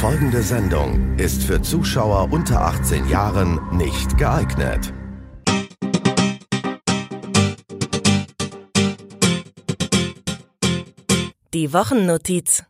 Folgende 0.00 0.42
Sendung 0.42 1.18
ist 1.18 1.42
für 1.42 1.60
Zuschauer 1.60 2.28
unter 2.30 2.60
18 2.60 3.08
Jahren 3.08 3.58
nicht 3.76 4.16
geeignet. 4.16 4.94
Die 11.52 11.72
Wochennotiz. 11.72 12.62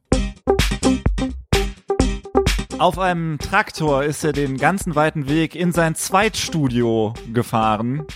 Auf 2.79 2.99
einem 2.99 3.39
Traktor 3.39 4.05
ist 4.05 4.25
er 4.25 4.33
den 4.33 4.57
ganzen 4.57 4.95
weiten 4.95 5.29
Weg 5.29 5.55
in 5.55 5.73
sein 5.73 5.95
Zweitstudio 5.97 7.13
gefahren. 7.35 8.07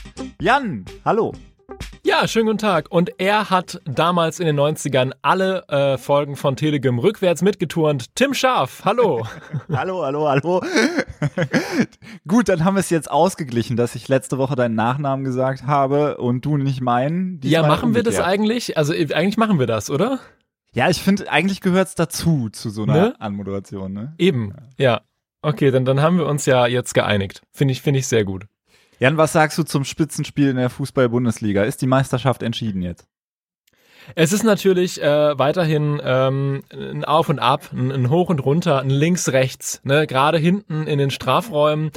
Jan, 0.41 0.87
hallo. 1.05 1.35
Ja, 2.13 2.29
schönen 2.29 2.45
guten 2.45 2.59
Tag. 2.59 2.91
Und 2.91 3.19
er 3.19 3.49
hat 3.49 3.81
damals 3.87 4.39
in 4.39 4.45
den 4.45 4.61
90ern 4.61 5.13
alle 5.23 5.67
äh, 5.69 5.97
Folgen 5.97 6.37
von 6.37 6.57
Telegym 6.57 6.99
rückwärts 6.99 7.41
mitgeturnt. 7.41 8.15
Tim 8.15 8.35
Scharf, 8.35 8.85
hallo. 8.85 9.27
hallo, 9.73 10.05
hallo, 10.05 10.29
hallo. 10.29 10.63
Gut, 12.29 12.51
dann 12.51 12.65
haben 12.65 12.75
wir 12.75 12.81
es 12.81 12.91
jetzt 12.91 13.11
ausgeglichen, 13.11 13.79
dass 13.79 13.95
ich 13.95 14.09
letzte 14.09 14.37
Woche 14.37 14.57
deinen 14.57 14.75
Nachnamen 14.75 15.25
gesagt 15.25 15.67
habe 15.67 16.19
und 16.19 16.45
du 16.45 16.59
nicht 16.59 16.83
meinen. 16.83 17.41
Ja, 17.45 17.67
machen 17.67 17.95
wir 17.95 18.03
das 18.03 18.21
eigentlich? 18.21 18.77
Also 18.77 18.93
eigentlich 18.93 19.39
machen 19.39 19.59
wir 19.59 19.67
das, 19.67 19.89
oder? 19.89 20.21
Ja, 20.75 20.91
ich 20.91 21.03
finde, 21.03 21.33
eigentlich 21.33 21.63
gehört 21.63 21.89
es 21.89 21.95
dazu, 21.95 22.51
zu 22.51 22.69
so 22.69 22.83
einer 22.83 22.93
ne? 22.93 23.21
Anmoderation, 23.21 23.91
ne? 23.91 24.15
Eben, 24.19 24.53
ja. 24.77 25.01
Okay, 25.41 25.71
dann, 25.71 25.87
dann 25.87 26.03
haben 26.03 26.19
wir 26.19 26.27
uns 26.27 26.45
ja 26.45 26.67
jetzt 26.67 26.93
geeinigt. 26.93 27.41
Finde 27.53 27.73
ich, 27.73 27.81
finde 27.81 28.01
ich 28.01 28.07
sehr 28.07 28.27
gut. 28.27 28.45
Jan, 29.03 29.17
was 29.17 29.33
sagst 29.33 29.59
du 29.59 29.65
zum 29.65 29.83
Spitzenspiel 29.83 30.51
in 30.51 30.55
der 30.55 30.71
Fußball-Bundesliga? 30.71 31.65
Ist 31.65 31.83
die 31.83 31.89
Meisterschaft 31.89 32.41
entschieden 32.41 32.83
jetzt? 32.83 33.09
Es 34.15 34.33
ist 34.33 34.45
natürlich 34.45 35.03
äh, 35.03 35.37
weiterhin 35.37 36.01
ähm, 36.05 36.63
ein 36.73 37.05
Auf 37.05 37.29
und 37.29 37.41
Ab, 37.41 37.71
ein, 37.73 37.91
ein 37.91 38.11
Hoch 38.11 38.29
und 38.29 38.39
Runter, 38.39 38.79
ein 38.79 38.91
Links-Rechts. 38.91 39.81
Ne? 39.83 40.07
Gerade 40.07 40.39
hinten 40.39 40.87
in 40.87 41.01
den 41.01 41.11
Strafräumen 41.11 41.91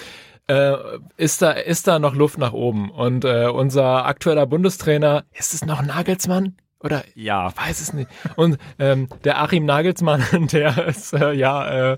äh, 0.47 0.77
ist, 1.15 1.43
da, 1.43 1.51
ist 1.51 1.87
da 1.87 1.99
noch 1.99 2.15
Luft 2.15 2.39
nach 2.39 2.53
oben. 2.53 2.89
Und 2.89 3.23
äh, 3.23 3.49
unser 3.53 4.07
aktueller 4.07 4.47
Bundestrainer, 4.47 5.25
ist 5.31 5.53
es 5.53 5.63
noch 5.63 5.83
Nagelsmann? 5.83 6.55
Oder 6.79 7.03
ja, 7.13 7.49
ich 7.49 7.55
weiß 7.55 7.81
es 7.81 7.93
nicht. 7.93 8.09
Und 8.35 8.57
ähm, 8.79 9.09
der 9.23 9.39
Achim 9.43 9.65
Nagelsmann, 9.65 10.23
der 10.51 10.87
ist 10.87 11.13
äh, 11.13 11.33
ja, 11.33 11.91
äh, 11.93 11.97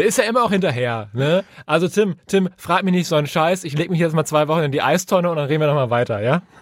der 0.00 0.08
ist 0.08 0.16
ja 0.16 0.24
immer 0.24 0.42
auch 0.42 0.50
hinterher. 0.50 1.10
Ne? 1.12 1.44
Also 1.66 1.86
Tim, 1.86 2.14
Tim, 2.26 2.48
frag 2.56 2.84
mich 2.84 2.94
nicht 2.94 3.06
so 3.06 3.16
einen 3.16 3.26
Scheiß. 3.26 3.64
Ich 3.64 3.76
leg 3.76 3.90
mich 3.90 4.00
jetzt 4.00 4.14
mal 4.14 4.24
zwei 4.24 4.48
Wochen 4.48 4.62
in 4.62 4.72
die 4.72 4.80
Eistonne 4.80 5.28
und 5.28 5.36
dann 5.36 5.46
reden 5.46 5.60
wir 5.60 5.66
nochmal 5.66 5.90
weiter, 5.90 6.22
ja? 6.22 6.42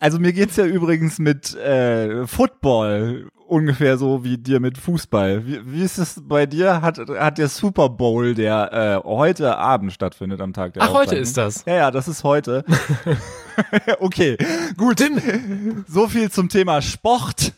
Also 0.00 0.18
mir 0.18 0.32
geht's 0.32 0.56
ja 0.56 0.64
übrigens 0.64 1.20
mit 1.20 1.54
äh, 1.54 2.26
Football 2.26 3.28
ungefähr 3.46 3.96
so 3.96 4.24
wie 4.24 4.38
dir 4.38 4.58
mit 4.58 4.76
Fußball. 4.76 5.46
Wie, 5.46 5.60
wie 5.64 5.82
ist 5.82 5.98
es 5.98 6.20
bei 6.22 6.46
dir? 6.46 6.82
Hat, 6.82 6.98
hat 6.98 7.38
der 7.38 7.48
Super 7.48 7.88
Bowl, 7.88 8.34
der 8.34 9.02
äh, 9.04 9.08
heute 9.08 9.56
Abend 9.56 9.92
stattfindet 9.92 10.40
am 10.40 10.52
Tag 10.52 10.74
der 10.74 10.82
Ach, 10.82 10.92
heute 10.92 11.14
ist 11.14 11.36
das? 11.36 11.64
Ja, 11.64 11.74
ja, 11.74 11.90
das 11.92 12.08
ist 12.08 12.24
heute. 12.24 12.64
okay, 14.00 14.36
gut. 14.76 14.96
Tim. 14.96 15.84
So 15.88 16.08
viel 16.08 16.30
zum 16.30 16.48
Thema 16.48 16.82
Sport. 16.82 17.52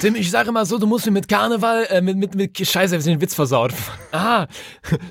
Tim, 0.00 0.14
ich 0.14 0.30
sage 0.30 0.48
immer 0.48 0.64
so, 0.66 0.78
du 0.78 0.86
musst 0.86 1.06
mir 1.06 1.12
mit 1.12 1.28
Karneval, 1.28 1.86
äh, 1.90 2.00
mit, 2.00 2.16
mit, 2.16 2.34
mit, 2.34 2.56
scheiße, 2.56 2.92
wir 2.92 3.00
sind 3.00 3.14
den 3.14 3.20
Witz 3.20 3.34
versaut. 3.34 3.72
Ah, 4.14 4.46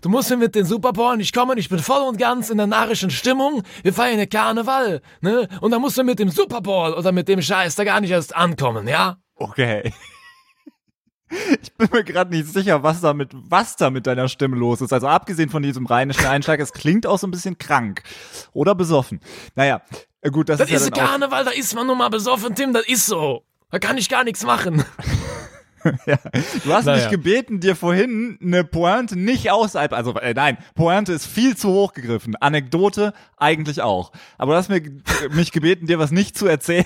du 0.02 0.10
musst 0.10 0.30
mir 0.30 0.38
mit 0.38 0.54
den 0.54 0.64
Super 0.64 0.94
Bowl, 0.94 1.20
ich 1.20 1.34
komme 1.34 1.56
ich 1.58 1.70
bin 1.70 1.80
voll 1.80 2.02
und 2.08 2.18
ganz 2.18 2.52
in 2.52 2.58
der 2.58 2.68
narrischen 2.68 3.10
Stimmung, 3.10 3.64
wir 3.82 3.94
feiern 3.94 4.18
den 4.18 4.30
Karneval, 4.30 5.02
ne? 5.22 5.48
Und 5.60 5.72
dann 5.72 5.82
musst 5.82 5.98
du 5.98 6.04
mit 6.04 6.20
dem 6.20 6.30
Super 6.30 6.62
Bowl 6.62 6.94
oder 6.94 7.12
mit 7.12 7.28
dem 7.28 7.42
Scheiß 7.42 7.76
da 7.76 7.84
gar 7.84 8.00
nicht 8.00 8.12
erst 8.12 8.36
ankommen, 8.36 8.88
ja? 8.88 9.18
Okay. 9.36 9.92
Ich 11.62 11.74
bin 11.76 11.88
mir 11.94 12.04
gerade 12.04 12.30
nicht 12.30 12.48
sicher, 12.48 12.84
was 12.84 13.00
da, 13.00 13.14
mit, 13.14 13.30
was 13.34 13.78
da 13.78 13.90
mit 13.90 14.06
deiner 14.06 14.28
Stimme 14.28 14.58
los 14.58 14.82
ist. 14.82 14.92
Also 14.92 15.08
abgesehen 15.08 15.50
von 15.50 15.64
diesem 15.64 15.86
rheinischen 15.86 16.26
Einschlag, 16.26 16.60
es 16.60 16.74
klingt 16.74 17.08
auch 17.08 17.18
so 17.18 17.26
ein 17.26 17.32
bisschen 17.32 17.58
krank 17.58 18.04
oder 18.52 18.76
besoffen. 18.76 19.22
Naja, 19.56 19.82
gut, 20.30 20.50
das, 20.50 20.58
das 20.58 20.70
ist, 20.70 20.88
ist 20.88 20.98
ja 20.98 21.06
Karneval, 21.06 21.46
da 21.46 21.52
ist 21.52 21.74
man 21.74 21.88
nun 21.88 21.98
mal 21.98 22.10
besoffen, 22.10 22.54
Tim, 22.54 22.74
das 22.74 22.86
ist 22.86 23.06
so. 23.06 23.46
Da 23.72 23.80
kann 23.80 23.98
ich 23.98 24.10
gar 24.10 24.24
nichts 24.24 24.44
machen. 24.46 24.84
ja. 26.06 26.18
Du 26.64 26.74
hast 26.74 26.86
naja. 26.86 27.02
mich 27.04 27.10
gebeten, 27.10 27.60
dir 27.60 27.76
vorhin 27.76 28.38
eine 28.42 28.64
Pointe 28.64 29.18
nicht 29.18 29.50
außerhalb, 29.50 29.94
also 29.94 30.14
äh, 30.16 30.34
nein, 30.34 30.58
Pointe 30.76 31.14
ist 31.14 31.26
viel 31.26 31.56
zu 31.56 31.70
hoch 31.70 31.94
gegriffen. 31.94 32.36
Anekdote 32.36 33.14
eigentlich 33.38 33.82
auch. 33.82 34.12
Aber 34.38 34.54
du 34.54 34.58
hast 34.58 34.70
mir, 34.70 34.82
mich 35.32 35.52
gebeten, 35.52 35.88
dir 35.88 36.00
was 36.00 36.12
nicht 36.12 36.38
zu 36.38 36.48
erzählen, 36.48 36.86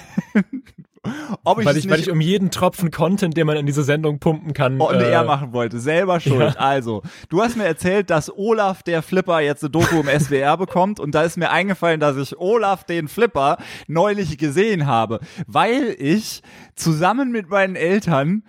ob 1.44 1.60
ich 1.60 1.66
weil, 1.66 1.78
ich, 1.78 1.90
weil 1.90 2.00
ich 2.00 2.12
um 2.12 2.22
jeden 2.22 2.52
Tropfen 2.52 2.92
Content, 2.92 3.36
den 3.38 3.48
man 3.48 3.58
in 3.58 3.66
diese 3.66 3.84
Sendung 3.84 4.20
pumpen 4.20 4.54
kann. 4.54 4.80
Und 4.80 4.96
äh, 4.96 5.12
er 5.12 5.24
machen 5.24 5.54
wollte. 5.54 5.80
Selber 5.80 6.20
schuld. 6.20 6.56
Ja. 6.56 6.60
Also, 6.60 7.02
du 7.30 7.42
hast 7.42 7.58
mir 7.58 7.66
erzählt, 7.66 8.10
dass 8.10 8.32
Olaf 8.36 8.84
der 8.84 9.02
Flipper 9.02 9.40
jetzt 9.40 9.64
eine 9.64 9.72
Doku 9.72 10.02
im 10.02 10.20
SWR 10.20 10.58
bekommt. 10.58 11.00
Und 11.00 11.16
da 11.16 11.24
ist 11.24 11.38
mir 11.38 11.52
eingefallen, 11.52 12.00
dass 12.00 12.18
ich 12.18 12.38
Olaf 12.38 12.84
den 12.84 13.08
Flipper 13.08 13.58
neulich 13.88 14.38
gesehen 14.38 14.86
habe, 14.88 15.20
weil 15.48 15.96
ich 15.98 16.42
zusammen 16.76 17.32
mit 17.32 17.50
meinen 17.50 17.76
Eltern 17.76 18.44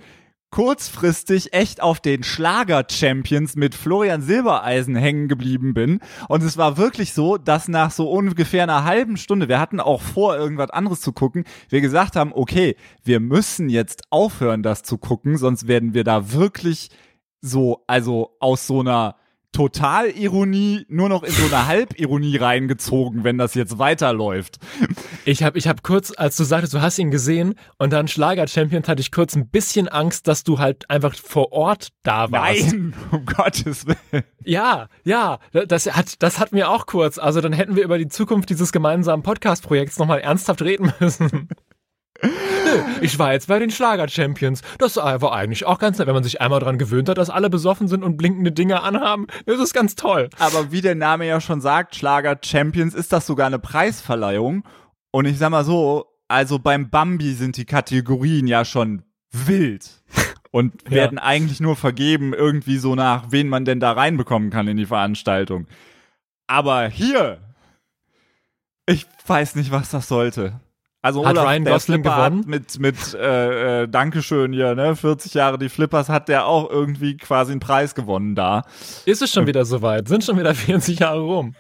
kurzfristig 0.51 1.53
echt 1.53 1.83
auf 1.83 2.01
den 2.01 2.23
Schlager-Champions 2.23 3.57
mit 3.57 3.75
Florian 3.75 4.23
Silbereisen 4.23 4.97
hängen 4.97 5.29
geblieben 5.29 5.75
bin. 5.75 6.01
Und 6.29 6.43
es 6.43 6.57
war 6.57 6.77
wirklich 6.77 7.12
so, 7.12 7.37
dass 7.37 7.69
nach 7.69 7.91
so 7.91 8.11
ungefähr 8.11 8.62
einer 8.62 8.85
halben 8.85 9.17
Stunde, 9.17 9.49
wir 9.49 9.61
hatten 9.61 9.81
auch 9.81 10.01
vor, 10.01 10.37
irgendwas 10.37 10.71
anderes 10.71 11.01
zu 11.01 11.12
gucken, 11.12 11.45
wir 11.69 11.81
gesagt 11.81 12.17
haben, 12.17 12.33
okay, 12.33 12.77
wir 13.05 13.21
müssen 13.21 13.69
jetzt 13.69 14.05
aufhören, 14.11 14.62
das 14.62 14.83
zu 14.83 14.99
gucken, 14.99 15.37
sonst 15.37 15.69
werden 15.69 15.95
wir 15.95 16.05
da 16.05 16.33
wirklich 16.33 16.91
so, 17.41 17.85
also 17.87 18.37
aus 18.41 18.67
so 18.67 18.81
einer 18.81 19.17
Totalironie 19.56 20.84
nur 20.91 21.09
noch 21.09 21.22
in 21.22 21.33
so 21.33 21.47
eine 21.47 21.67
Halbironie 21.67 22.37
reingezogen, 22.37 23.25
wenn 23.25 23.39
das 23.39 23.55
jetzt 23.55 23.78
weiterläuft. 23.78 24.59
Ich 25.25 25.43
habe 25.43 25.56
ich 25.56 25.67
hab 25.67 25.83
kurz, 25.83 26.12
als 26.15 26.37
du 26.37 26.44
sagtest, 26.44 26.75
du 26.75 26.83
hast 26.83 26.99
ihn 26.99 27.11
gesehen 27.11 27.55
und 27.78 27.91
dann 27.91 28.06
Schlager-Champion, 28.06 28.83
hatte 28.83 29.00
ich 29.00 29.11
kurz 29.11 29.34
ein 29.34 29.49
bisschen 29.49 29.89
Angst, 29.89 30.28
dass 30.28 30.44
du 30.44 30.59
halt 30.59 30.91
einfach 30.91 31.15
vor 31.15 31.53
Ort 31.53 31.89
da 32.03 32.31
warst. 32.31 32.67
Nein, 32.67 32.94
um 33.12 33.25
Gottes 33.25 33.87
Willen. 33.87 34.25
Ja, 34.44 34.89
ja, 35.05 35.39
das 35.67 35.87
hat, 35.87 36.23
das 36.23 36.38
hat 36.38 36.53
mir 36.53 36.69
auch 36.69 36.84
kurz. 36.84 37.17
Also 37.17 37.41
dann 37.41 37.55
hätten 37.55 37.77
wir 37.77 37.84
über 37.84 37.97
die 37.97 38.09
Zukunft 38.09 38.50
dieses 38.50 38.73
gemeinsamen 38.73 39.23
Podcast-Projekts 39.23 39.99
nochmal 39.99 40.21
ernsthaft 40.21 40.61
reden 40.61 40.93
müssen. 41.00 41.49
Ich 43.00 43.19
war 43.19 43.32
jetzt 43.32 43.49
bei 43.49 43.59
den 43.59 43.71
Schlager-Champions. 43.71 44.62
Das 44.78 44.97
war 44.97 45.32
eigentlich 45.32 45.66
auch 45.66 45.78
ganz 45.78 45.99
nett, 45.99 46.06
wenn 46.06 46.15
man 46.15 46.25
sich 46.25 46.41
einmal 46.41 46.60
dran 46.60 46.78
gewöhnt 46.78 47.09
hat, 47.09 47.19
dass 47.19 47.31
alle 47.31 47.50
besoffen 47.50 47.88
sind 47.88 48.03
und 48.03 48.16
blinkende 48.16 48.53
Dinge 48.53 48.82
anhaben. 48.82 49.27
Das 49.47 49.60
ist 49.60 49.75
ganz 49.75 49.94
toll. 49.94 50.31
Aber 50.38 50.72
wie 50.72 50.81
der 50.81 50.94
Name 50.94 51.26
ja 51.26 51.41
schon 51.41 51.60
sagt, 51.60 51.97
Schlager-Champions, 51.97 52.94
ist 52.94 53.12
das 53.12 53.26
sogar 53.26 53.47
eine 53.47 53.59
Preisverleihung. 53.59 54.65
Und 55.10 55.26
ich 55.26 55.38
sag 55.38 55.50
mal 55.50 55.65
so, 55.65 56.06
also 56.28 56.59
beim 56.59 56.91
Bambi 56.91 57.32
sind 57.32 57.56
die 57.56 57.65
Kategorien 57.65 58.47
ja 58.47 58.65
schon 58.65 59.03
wild. 59.32 60.03
Und 60.50 60.82
ja. 60.84 60.91
werden 60.91 61.19
eigentlich 61.19 61.60
nur 61.60 61.76
vergeben, 61.76 62.32
irgendwie 62.32 62.78
so 62.78 62.94
nach, 62.94 63.26
wen 63.31 63.49
man 63.49 63.65
denn 63.65 63.81
da 63.81 63.93
reinbekommen 63.93 64.50
kann 64.50 64.69
in 64.69 64.76
die 64.76 64.87
Veranstaltung. 64.87 65.66
Aber 66.47 66.88
hier, 66.88 67.41
ich 68.87 69.06
weiß 69.26 69.56
nicht, 69.56 69.71
was 69.71 69.91
das 69.91 70.09
sollte. 70.09 70.60
Also 71.06 71.25
hat 71.25 71.37
Olaf, 71.37 71.47
Ryan 71.47 71.65
Gosling 71.65 72.03
gewonnen? 72.03 72.44
mit 72.49 72.81
mit 72.81 73.15
äh, 73.15 73.83
äh, 73.83 73.89
Dankeschön 73.89 74.53
hier, 74.53 74.75
ne? 74.75 74.97
40 74.97 75.34
Jahre 75.34 75.56
die 75.56 75.69
Flippers 75.69 76.09
hat 76.09 76.28
der 76.28 76.47
auch 76.47 76.69
irgendwie 76.69 77.17
quasi 77.17 77.53
einen 77.53 77.61
Preis 77.61 77.94
gewonnen 77.94 78.34
da. 78.34 78.65
Ist 79.05 79.22
es 79.22 79.31
schon 79.31 79.47
wieder 79.47 79.65
soweit? 79.65 80.09
Sind 80.09 80.25
schon 80.25 80.37
wieder 80.37 80.53
40 80.53 80.99
Jahre 80.99 81.21
rum? 81.21 81.55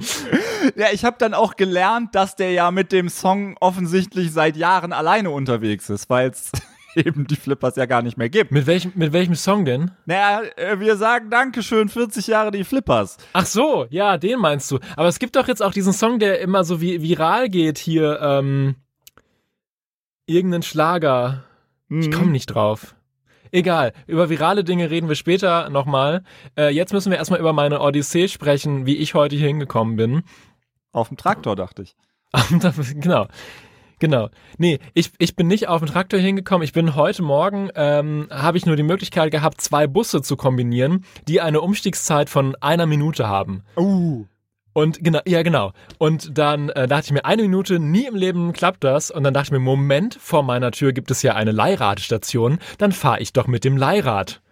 ja, 0.74 0.86
ich 0.92 1.04
habe 1.04 1.14
dann 1.20 1.34
auch 1.34 1.54
gelernt, 1.54 2.16
dass 2.16 2.34
der 2.34 2.50
ja 2.50 2.72
mit 2.72 2.90
dem 2.90 3.08
Song 3.10 3.56
offensichtlich 3.60 4.32
seit 4.32 4.56
Jahren 4.56 4.92
alleine 4.92 5.30
unterwegs 5.30 5.88
ist, 5.88 6.10
weil 6.10 6.30
es 6.30 6.50
eben 6.96 7.26
die 7.26 7.36
Flippers 7.36 7.76
ja 7.76 7.86
gar 7.86 8.02
nicht 8.02 8.16
mehr 8.16 8.28
gibt. 8.28 8.50
Mit 8.50 8.66
welchem, 8.66 8.92
mit 8.94 9.12
welchem 9.12 9.34
Song 9.34 9.64
denn? 9.64 9.90
Naja, 10.06 10.42
äh, 10.56 10.80
wir 10.80 10.96
sagen 10.96 11.30
Dankeschön, 11.30 11.88
40 11.88 12.26
Jahre 12.26 12.50
die 12.50 12.64
Flippers. 12.64 13.18
Ach 13.32 13.46
so, 13.46 13.86
ja, 13.90 14.18
den 14.18 14.38
meinst 14.38 14.70
du. 14.70 14.78
Aber 14.96 15.08
es 15.08 15.18
gibt 15.18 15.36
doch 15.36 15.48
jetzt 15.48 15.62
auch 15.62 15.72
diesen 15.72 15.92
Song, 15.92 16.18
der 16.18 16.40
immer 16.40 16.64
so 16.64 16.80
vi 16.80 17.02
viral 17.02 17.48
geht 17.48 17.78
hier, 17.78 18.20
ähm, 18.20 18.76
irgendeinen 20.26 20.62
Schlager. 20.62 21.44
Mhm. 21.88 22.00
Ich 22.00 22.10
komme 22.10 22.30
nicht 22.30 22.46
drauf. 22.46 22.94
Egal, 23.52 23.92
über 24.06 24.28
virale 24.28 24.64
Dinge 24.64 24.90
reden 24.90 25.08
wir 25.08 25.14
später 25.14 25.70
nochmal. 25.70 26.24
Äh, 26.58 26.74
jetzt 26.74 26.92
müssen 26.92 27.10
wir 27.10 27.18
erstmal 27.18 27.40
über 27.40 27.52
meine 27.52 27.80
Odyssee 27.80 28.28
sprechen, 28.28 28.86
wie 28.86 28.96
ich 28.96 29.14
heute 29.14 29.36
hier 29.36 29.46
hingekommen 29.46 29.96
bin. 29.96 30.22
Auf 30.92 31.08
dem 31.08 31.16
Traktor, 31.16 31.56
dachte 31.56 31.82
ich. 31.82 31.96
genau. 32.94 33.28
Genau. 33.98 34.28
Nee, 34.58 34.78
ich, 34.92 35.12
ich 35.18 35.36
bin 35.36 35.46
nicht 35.46 35.68
auf 35.68 35.80
den 35.80 35.88
Traktor 35.88 36.20
hingekommen. 36.20 36.64
Ich 36.64 36.72
bin 36.72 36.94
heute 36.94 37.22
Morgen, 37.22 37.70
ähm, 37.74 38.28
habe 38.30 38.58
ich 38.58 38.66
nur 38.66 38.76
die 38.76 38.82
Möglichkeit 38.82 39.30
gehabt, 39.30 39.60
zwei 39.60 39.86
Busse 39.86 40.20
zu 40.20 40.36
kombinieren, 40.36 41.04
die 41.28 41.40
eine 41.40 41.62
Umstiegszeit 41.62 42.28
von 42.28 42.54
einer 42.56 42.86
Minute 42.86 43.26
haben. 43.26 43.62
Uh. 43.76 44.26
Und 44.74 45.02
genau, 45.02 45.20
ja 45.26 45.42
genau. 45.42 45.72
Und 45.96 46.36
dann 46.36 46.68
äh, 46.68 46.86
dachte 46.86 47.06
ich 47.06 47.12
mir, 47.12 47.24
eine 47.24 47.40
Minute, 47.40 47.78
nie 47.78 48.06
im 48.06 48.14
Leben 48.14 48.52
klappt 48.52 48.84
das. 48.84 49.10
Und 49.10 49.24
dann 49.24 49.32
dachte 49.32 49.46
ich 49.46 49.52
mir, 49.52 49.58
Moment, 49.58 50.18
vor 50.20 50.42
meiner 50.42 50.70
Tür 50.70 50.92
gibt 50.92 51.10
es 51.10 51.22
ja 51.22 51.34
eine 51.34 51.52
Leihradstation, 51.52 52.58
dann 52.76 52.92
fahre 52.92 53.20
ich 53.20 53.32
doch 53.32 53.46
mit 53.46 53.64
dem 53.64 53.78
Leihrad. 53.78 54.42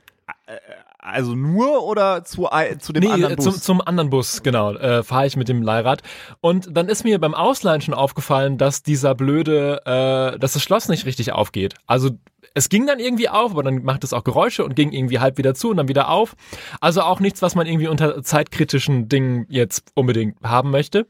Also 1.05 1.35
nur 1.35 1.85
oder 1.85 2.25
zu, 2.25 2.49
zu 2.79 2.95
dem 2.95 3.03
nee, 3.03 3.11
anderen 3.11 3.37
Bus? 3.37 3.45
Zum, 3.45 3.55
zum 3.61 3.81
anderen 3.83 4.09
Bus, 4.09 4.43
genau, 4.43 4.73
äh, 4.73 5.03
fahre 5.03 5.27
ich 5.27 5.37
mit 5.37 5.51
dem 5.51 5.61
Leihrad. 5.61 6.03
Und 6.41 6.75
dann 6.75 6.89
ist 6.89 7.05
mir 7.05 7.19
beim 7.19 7.35
Ausleihen 7.35 7.83
schon 7.83 7.93
aufgefallen, 7.93 8.57
dass 8.57 8.83
dieser 8.83 9.15
blöde, 9.15 9.83
äh, 9.85 10.39
dass 10.39 10.55
das 10.55 10.63
Schloss 10.63 10.89
nicht 10.89 11.05
richtig 11.05 11.33
aufgeht. 11.33 11.75
Also 11.87 12.13
es 12.55 12.71
ging 12.71 12.87
dann 12.87 13.01
irgendwie 13.01 13.29
auf, 13.29 13.51
aber 13.51 13.63
dann 13.63 13.85
macht 13.85 14.03
es 14.03 14.15
auch 14.15 14.25
Geräusche 14.25 14.65
und 14.65 14.77
ging 14.77 14.93
irgendwie 14.93 15.19
halb 15.19 15.37
wieder 15.37 15.55
zu 15.55 15.69
und 15.69 15.77
dann 15.77 15.89
wieder 15.89 16.09
auf. 16.09 16.37
Also 16.81 17.03
auch 17.03 17.21
nichts, 17.21 17.43
was 17.43 17.55
man 17.55 17.67
irgendwie 17.67 17.89
unter 17.89 18.23
zeitkritischen 18.23 19.07
Dingen 19.07 19.45
jetzt 19.51 19.93
unbedingt 19.95 20.43
haben 20.43 20.71
möchte. 20.71 21.07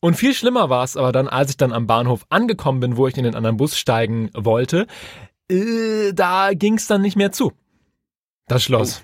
Und 0.00 0.14
viel 0.14 0.32
schlimmer 0.32 0.70
war 0.70 0.84
es 0.84 0.96
aber 0.96 1.12
dann, 1.12 1.28
als 1.28 1.50
ich 1.50 1.58
dann 1.58 1.74
am 1.74 1.86
Bahnhof 1.86 2.24
angekommen 2.30 2.80
bin, 2.80 2.96
wo 2.96 3.06
ich 3.06 3.18
in 3.18 3.24
den 3.24 3.34
anderen 3.34 3.58
Bus 3.58 3.76
steigen 3.76 4.30
wollte, 4.32 4.86
äh, 5.50 6.14
da 6.14 6.54
ging 6.54 6.78
es 6.78 6.86
dann 6.86 7.02
nicht 7.02 7.16
mehr 7.16 7.30
zu. 7.30 7.52
Das 8.46 8.62
Schloss. 8.62 9.02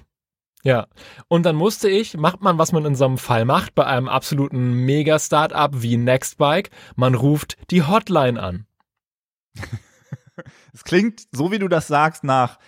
Ja, 0.65 0.87
und 1.29 1.45
dann 1.45 1.57
musste 1.57 1.91
ich, 1.91 2.17
macht 2.17 2.41
man, 2.41 2.57
was 2.57 2.73
man 2.73 2.87
in 2.87 2.95
so 2.95 3.05
einem 3.05 3.19
Fall 3.19 3.45
macht, 3.45 3.75
bei 3.75 3.85
einem 3.85 4.09
absoluten 4.09 4.73
Mega-Startup 4.73 5.71
wie 5.75 5.99
Nextbike, 5.99 6.71
man 6.97 7.15
ruft 7.15 7.59
die 7.71 7.83
Hotline 7.83 8.43
an. 8.43 8.67
Es 10.73 10.83
klingt, 10.83 11.29
so 11.31 11.53
wie 11.53 11.61
du 11.61 11.69
das 11.69 11.87
sagst, 11.87 12.25
nach 12.25 12.59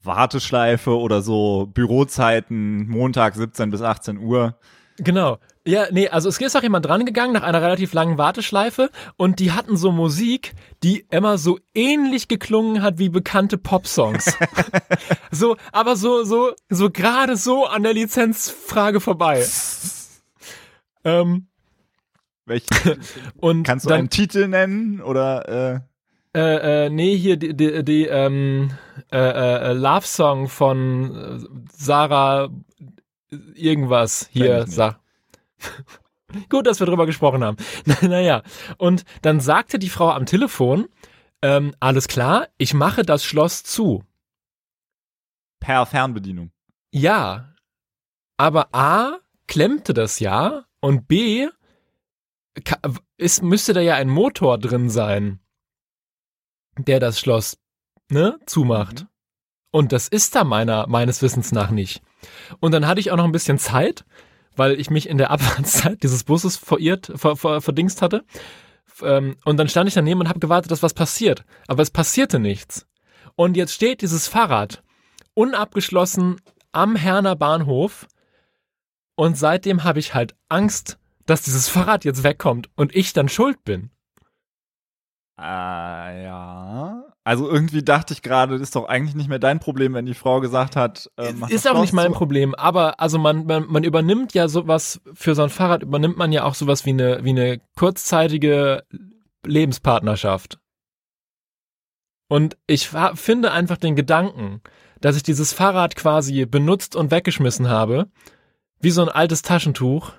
Warteschleife 0.00 0.96
oder 0.96 1.22
so 1.22 1.66
Bürozeiten, 1.66 2.86
Montag 2.88 3.34
17 3.34 3.70
bis 3.70 3.82
18 3.82 4.18
Uhr. 4.18 4.56
Genau. 4.98 5.38
Ja, 5.66 5.86
nee, 5.90 6.08
also 6.08 6.28
es 6.28 6.40
ist 6.40 6.56
auch 6.56 6.62
jemand 6.62 6.86
dran 6.86 7.04
gegangen 7.04 7.32
nach 7.32 7.42
einer 7.42 7.60
relativ 7.60 7.92
langen 7.92 8.18
Warteschleife 8.18 8.88
und 9.16 9.40
die 9.40 9.50
hatten 9.50 9.76
so 9.76 9.90
Musik, 9.90 10.54
die 10.84 11.04
immer 11.10 11.38
so 11.38 11.58
ähnlich 11.74 12.28
geklungen 12.28 12.82
hat 12.82 12.98
wie 12.98 13.08
bekannte 13.08 13.58
Popsongs. 13.58 14.32
so, 15.32 15.56
aber 15.72 15.96
so, 15.96 16.22
so, 16.22 16.52
so 16.68 16.90
gerade 16.90 17.36
so 17.36 17.66
an 17.66 17.82
der 17.82 17.94
Lizenzfrage 17.94 19.00
vorbei. 19.00 19.44
ähm, 21.04 21.48
Welchen, 22.44 23.00
und 23.36 23.64
kannst 23.64 23.86
du 23.86 23.88
dann, 23.88 23.98
einen 23.98 24.10
Titel 24.10 24.46
nennen 24.46 25.00
oder 25.00 25.48
äh, 25.74 25.80
Äh, 26.36 26.84
äh, 26.86 26.90
nee, 26.90 27.16
hier 27.16 27.38
die, 27.38 27.56
die, 27.56 27.82
die 27.82 28.04
ähm, 28.04 28.70
äh, 29.10 29.18
äh, 29.18 29.72
Love 29.72 30.06
Song 30.06 30.48
von 30.48 31.16
äh, 31.16 31.66
Sarah 31.72 32.50
irgendwas 33.54 34.28
hier 34.30 34.66
sag. 34.68 35.00
Gut, 36.48 36.66
dass 36.66 36.80
wir 36.80 36.86
drüber 36.86 37.06
gesprochen 37.06 37.44
haben. 37.44 37.56
naja, 38.02 38.42
und 38.78 39.04
dann 39.22 39.40
sagte 39.40 39.78
die 39.78 39.88
Frau 39.88 40.10
am 40.10 40.26
Telefon, 40.26 40.88
ähm, 41.42 41.74
alles 41.80 42.08
klar, 42.08 42.48
ich 42.58 42.74
mache 42.74 43.02
das 43.02 43.24
Schloss 43.24 43.62
zu. 43.62 44.04
per 45.60 45.86
Fernbedienung? 45.86 46.50
Ja, 46.92 47.54
aber 48.36 48.74
A 48.74 49.18
klemmte 49.46 49.94
das 49.94 50.18
ja 50.18 50.64
und 50.80 51.08
B 51.08 51.48
ist, 53.16 53.42
müsste 53.42 53.72
da 53.72 53.80
ja 53.80 53.94
ein 53.94 54.08
Motor 54.08 54.58
drin 54.58 54.88
sein, 54.88 55.40
der 56.78 57.00
das 57.00 57.20
Schloss 57.20 57.58
ne, 58.08 58.38
zumacht. 58.46 59.02
Mhm. 59.02 59.08
Und 59.72 59.92
das 59.92 60.08
ist 60.08 60.34
da 60.34 60.44
meiner, 60.44 60.86
meines 60.86 61.20
Wissens 61.22 61.52
nach 61.52 61.70
nicht. 61.70 62.02
Und 62.60 62.72
dann 62.72 62.86
hatte 62.86 63.00
ich 63.00 63.10
auch 63.10 63.16
noch 63.16 63.24
ein 63.24 63.32
bisschen 63.32 63.58
Zeit, 63.58 64.04
weil 64.56 64.80
ich 64.80 64.90
mich 64.90 65.08
in 65.08 65.18
der 65.18 65.30
Abfahrtszeit 65.30 66.02
dieses 66.02 66.24
Busses 66.24 66.56
verirrt, 66.56 67.12
ver, 67.14 67.36
ver, 67.36 67.60
verdingst 67.60 68.02
hatte. 68.02 68.24
Ähm, 69.02 69.36
und 69.44 69.56
dann 69.58 69.68
stand 69.68 69.88
ich 69.88 69.94
daneben 69.94 70.20
und 70.20 70.28
habe 70.28 70.40
gewartet, 70.40 70.70
dass 70.70 70.82
was 70.82 70.94
passiert. 70.94 71.44
Aber 71.68 71.82
es 71.82 71.90
passierte 71.90 72.38
nichts. 72.38 72.86
Und 73.34 73.56
jetzt 73.56 73.72
steht 73.72 74.02
dieses 74.02 74.28
Fahrrad 74.28 74.82
unabgeschlossen 75.34 76.40
am 76.72 76.96
Herner 76.96 77.36
Bahnhof. 77.36 78.06
Und 79.14 79.36
seitdem 79.36 79.84
habe 79.84 79.98
ich 79.98 80.14
halt 80.14 80.34
Angst, 80.48 80.98
dass 81.26 81.42
dieses 81.42 81.68
Fahrrad 81.68 82.04
jetzt 82.04 82.22
wegkommt 82.22 82.70
und 82.76 82.94
ich 82.94 83.12
dann 83.12 83.28
schuld 83.28 83.62
bin. 83.64 83.90
Äh, 85.38 86.24
ja. 86.24 87.04
Also 87.24 87.50
irgendwie 87.50 87.82
dachte 87.82 88.14
ich 88.14 88.22
gerade, 88.22 88.54
das 88.54 88.62
ist 88.62 88.76
doch 88.76 88.88
eigentlich 88.88 89.14
nicht 89.14 89.28
mehr 89.28 89.38
dein 89.38 89.60
Problem, 89.60 89.92
wenn 89.94 90.06
die 90.06 90.14
Frau 90.14 90.40
gesagt 90.40 90.76
hat, 90.76 91.10
äh, 91.16 91.32
ist 91.48 91.68
auch 91.68 91.80
nicht 91.80 91.92
mein 91.92 92.12
zu. 92.12 92.18
Problem, 92.18 92.54
aber 92.54 93.00
also 93.00 93.18
man, 93.18 93.44
man, 93.44 93.66
man 93.66 93.84
übernimmt 93.84 94.32
ja 94.32 94.48
sowas, 94.48 95.00
für 95.12 95.34
so 95.34 95.42
ein 95.42 95.50
Fahrrad 95.50 95.82
übernimmt 95.82 96.16
man 96.16 96.32
ja 96.32 96.44
auch 96.44 96.54
sowas 96.54 96.86
wie 96.86 96.90
eine, 96.90 97.22
wie 97.24 97.30
eine 97.30 97.60
kurzzeitige 97.76 98.84
Lebenspartnerschaft. 99.44 100.58
Und 102.28 102.56
ich 102.66 102.88
finde 102.88 103.52
einfach 103.52 103.76
den 103.76 103.94
Gedanken, 103.94 104.62
dass 105.00 105.16
ich 105.16 105.22
dieses 105.22 105.52
Fahrrad 105.52 105.96
quasi 105.96 106.46
benutzt 106.46 106.96
und 106.96 107.10
weggeschmissen 107.10 107.68
habe, 107.68 108.08
wie 108.80 108.90
so 108.90 109.02
ein 109.02 109.08
altes 109.08 109.42
Taschentuch, 109.42 110.12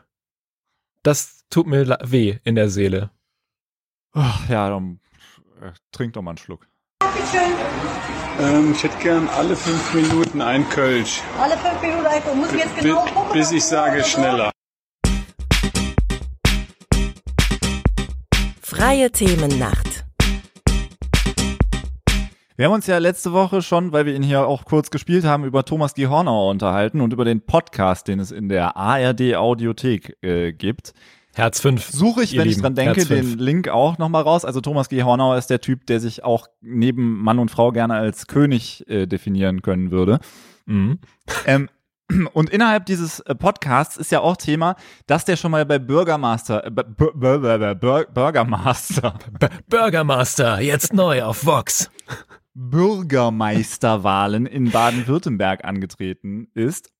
das 1.04 1.46
tut 1.50 1.68
mir 1.68 1.98
weh 2.04 2.38
in 2.44 2.56
der 2.56 2.70
Seele. 2.70 3.10
Ach, 4.14 4.48
ja, 4.50 4.70
dann 4.70 5.00
äh, 5.62 5.72
trink 5.92 6.14
doch 6.14 6.22
mal 6.22 6.32
einen 6.32 6.38
Schluck. 6.38 6.68
Ähm, 8.40 8.72
ich 8.72 8.84
hätte 8.84 8.98
gern 9.00 9.28
alle 9.30 9.56
fünf 9.56 9.94
Minuten 9.94 10.42
ein 10.42 10.68
Kölsch. 10.70 11.22
Alle 11.40 11.58
fünf 11.58 11.82
Minuten 11.82 12.06
einfach. 12.06 12.36
Muss 12.36 12.52
ich 12.54 12.60
jetzt 12.60 12.78
genau 12.78 13.06
gucken. 13.06 13.34
bis 13.34 13.52
ich 13.52 13.64
sage 13.64 14.04
schneller. 14.04 14.52
Freie 18.62 19.12
Themennacht. 19.12 20.06
Wir 22.58 22.66
haben 22.66 22.74
uns 22.74 22.88
ja 22.88 22.98
letzte 22.98 23.34
Woche 23.34 23.62
schon, 23.62 23.92
weil 23.92 24.06
wir 24.06 24.16
ihn 24.16 24.24
hier 24.24 24.48
auch 24.48 24.66
kurz 24.66 24.90
gespielt 24.90 25.26
haben, 25.26 25.44
über 25.44 25.64
Thomas 25.64 25.94
G. 25.94 26.08
Hornauer 26.08 26.50
unterhalten 26.50 27.02
und 27.02 27.14
über 27.14 27.24
den 27.24 27.46
Podcast, 27.46 28.08
den 28.08 28.20
es 28.20 28.32
in 28.32 28.50
der 28.50 28.76
ARD 28.76 29.36
Audiothek 29.36 30.18
äh, 30.24 30.54
gibt. 30.54 30.94
Herz 31.38 31.62
5. 31.62 31.92
Suche 31.92 32.24
ich, 32.24 32.38
wenn 32.38 32.48
ich 32.48 32.60
dran 32.60 32.76
denke, 32.76 33.06
den 33.06 33.38
Link 33.38 33.70
auch 33.70 33.98
nochmal 33.98 34.24
raus. 34.24 34.46
Also 34.46 34.62
Thomas 34.62 34.90
G. 34.90 35.04
Hornauer 35.04 35.38
ist 35.38 35.50
der 35.50 35.62
Typ, 35.62 35.86
der 35.86 36.00
sich 36.00 36.24
auch 36.24 36.48
neben 36.62 37.22
Mann 37.22 37.40
und 37.40 37.52
Frau 37.52 37.72
gerne 37.72 37.96
als 37.96 38.28
König 38.28 38.88
äh, 38.88 39.06
definieren 39.06 39.62
können 39.62 39.92
würde. 39.92 40.20
Mhm. 40.66 41.00
Ähm, 41.46 41.70
und 42.34 42.50
innerhalb 42.50 42.86
dieses 42.86 43.20
äh, 43.22 43.36
Podcasts 43.36 43.98
ist 43.98 44.12
ja 44.12 44.22
auch 44.22 44.38
Thema, 44.38 44.76
dass 45.06 45.26
der 45.26 45.36
schon 45.36 45.52
mal 45.52 45.66
bei 45.66 45.80
Bürgermaster, 45.80 46.66
äh, 46.66 46.72
Bürgermaster, 46.72 49.20
B 49.40 49.48
Burgermaster, 49.70 50.62
jetzt 50.68 50.94
neu 50.94 51.24
auf 51.24 51.46
Vox. 51.46 51.92
Bürgermeisterwahlen 52.54 54.48
in 54.48 54.72
Baden-Württemberg 54.72 55.64
angetreten 55.64 56.48
ist. 56.56 56.92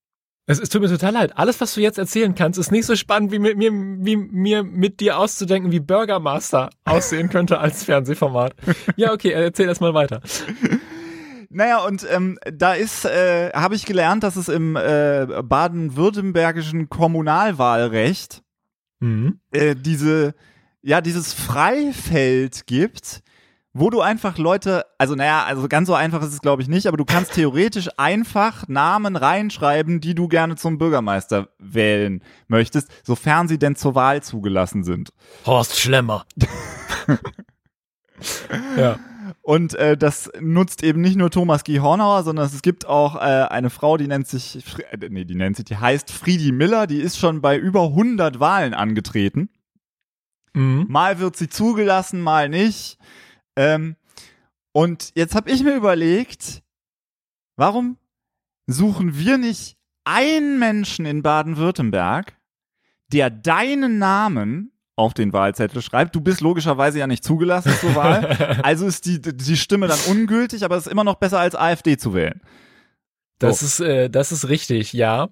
Es, 0.50 0.60
es 0.60 0.70
tut 0.70 0.82
mir 0.82 0.88
total 0.88 1.12
leid. 1.12 1.38
Alles, 1.38 1.60
was 1.60 1.74
du 1.74 1.82
jetzt 1.82 1.98
erzählen 1.98 2.34
kannst, 2.34 2.58
ist 2.58 2.72
nicht 2.72 2.86
so 2.86 2.96
spannend, 2.96 3.34
wie 3.34 3.40
mir, 3.40 3.58
wie 3.58 4.16
mir 4.16 4.64
mit 4.64 5.02
dir 5.02 5.18
auszudenken, 5.20 5.74
wie 5.74 5.82
Burgermaster 5.82 6.70
aussehen 6.86 7.28
könnte 7.30 7.60
als 7.60 7.84
Fernsehformat. 7.84 8.56
Ja, 8.96 9.12
okay, 9.12 9.32
erzähl 9.32 9.68
erst 9.68 9.82
mal 9.82 9.94
weiter. 9.94 10.22
Naja, 11.50 11.84
und 11.86 12.06
ähm, 12.10 12.40
da 12.52 12.74
ist, 12.74 13.06
äh, 13.06 13.52
habe 13.52 13.76
ich 13.76 13.86
gelernt, 13.86 14.24
dass 14.24 14.36
es 14.38 14.48
im 14.50 14.76
äh, 14.78 15.28
baden-württembergischen 15.44 16.90
Kommunalwahlrecht 16.90 18.42
Mhm. 19.00 19.40
äh, 19.52 19.76
diese, 19.76 20.34
ja, 20.82 21.02
dieses 21.02 21.32
Freifeld 21.34 22.66
gibt, 22.66 23.20
wo 23.80 23.90
du 23.90 24.02
einfach 24.02 24.38
Leute, 24.38 24.86
also 24.98 25.16
naja, 25.16 25.44
also 25.46 25.68
ganz 25.68 25.88
so 25.88 25.94
einfach 25.94 26.22
ist 26.22 26.34
es 26.34 26.42
glaube 26.42 26.62
ich 26.62 26.68
nicht, 26.68 26.88
aber 26.88 26.98
du 26.98 27.06
kannst 27.06 27.34
theoretisch 27.34 27.90
einfach 27.98 28.68
Namen 28.68 29.16
reinschreiben, 29.16 30.02
die 30.02 30.16
du 30.16 30.28
gerne 30.28 30.56
zum 30.56 30.78
Bürgermeister 30.78 31.50
wählen 31.60 32.24
möchtest, 32.48 32.90
sofern 33.04 33.48
sie 33.48 33.60
denn 33.60 33.76
zur 33.76 33.96
Wahl 33.96 34.24
zugelassen 34.24 34.84
sind. 34.84 35.12
Horst 35.46 35.80
Schlemmer. 35.80 36.26
ja. 38.78 39.00
Und 39.42 39.76
äh, 39.76 39.96
das 39.96 40.30
nutzt 40.42 40.84
eben 40.84 41.02
nicht 41.02 41.16
nur 41.16 41.30
Thomas 41.30 41.64
G. 41.64 41.80
Hornauer, 41.80 42.24
sondern 42.24 42.46
es 42.46 42.62
gibt 42.62 42.86
auch 42.86 43.16
äh, 43.16 43.20
eine 43.20 43.70
Frau, 43.70 43.98
die 43.98 44.08
nennt 44.08 44.28
sich, 44.28 44.64
äh, 44.92 45.10
nee, 45.10 45.24
die 45.24 45.36
nennt 45.36 45.56
sich, 45.56 45.66
die 45.66 45.78
heißt 45.78 46.12
Friedi 46.12 46.52
Miller, 46.52 46.88
die 46.88 47.00
ist 47.00 47.18
schon 47.18 47.42
bei 47.42 47.58
über 47.58 47.84
100 47.84 48.40
Wahlen 48.40 48.74
angetreten. 48.74 49.50
Mhm. 50.54 50.86
Mal 50.90 51.20
wird 51.20 51.38
sie 51.38 51.50
zugelassen, 51.50 52.20
mal 52.20 52.50
nicht. 52.50 52.98
Ähm, 53.58 53.96
und 54.72 55.12
jetzt 55.16 55.36
habe 55.36 55.50
ich 55.50 55.64
mir 55.64 55.76
überlegt, 55.76 56.62
warum 57.58 57.98
suchen 58.68 59.18
wir 59.18 59.38
nicht 59.38 59.76
einen 60.06 60.60
Menschen 60.60 61.06
in 61.06 61.22
Baden-Württemberg, 61.24 62.38
der 63.12 63.30
deinen 63.30 63.98
Namen 63.98 64.72
auf 64.96 65.14
den 65.14 65.32
Wahlzettel 65.34 65.82
schreibt. 65.82 66.16
Du 66.16 66.22
bist 66.22 66.42
logischerweise 66.42 67.00
ja 67.00 67.08
nicht 67.08 67.24
zugelassen 67.24 67.72
zur 67.80 67.96
Wahl. 67.96 68.60
Also 68.64 68.88
ist 68.88 69.06
die, 69.06 69.22
die 69.22 69.58
Stimme 69.58 69.88
dann 69.88 70.00
ungültig, 70.10 70.64
aber 70.64 70.76
es 70.76 70.88
ist 70.88 70.92
immer 70.92 71.04
noch 71.04 71.16
besser 71.16 71.40
als 71.40 71.56
AfD 71.56 71.98
zu 71.98 72.14
wählen. 72.14 72.42
Das 73.40 73.62
ist, 73.62 73.80
äh, 73.80 74.10
das 74.10 74.32
ist 74.32 74.50
richtig, 74.50 74.94
ja. 74.94 75.30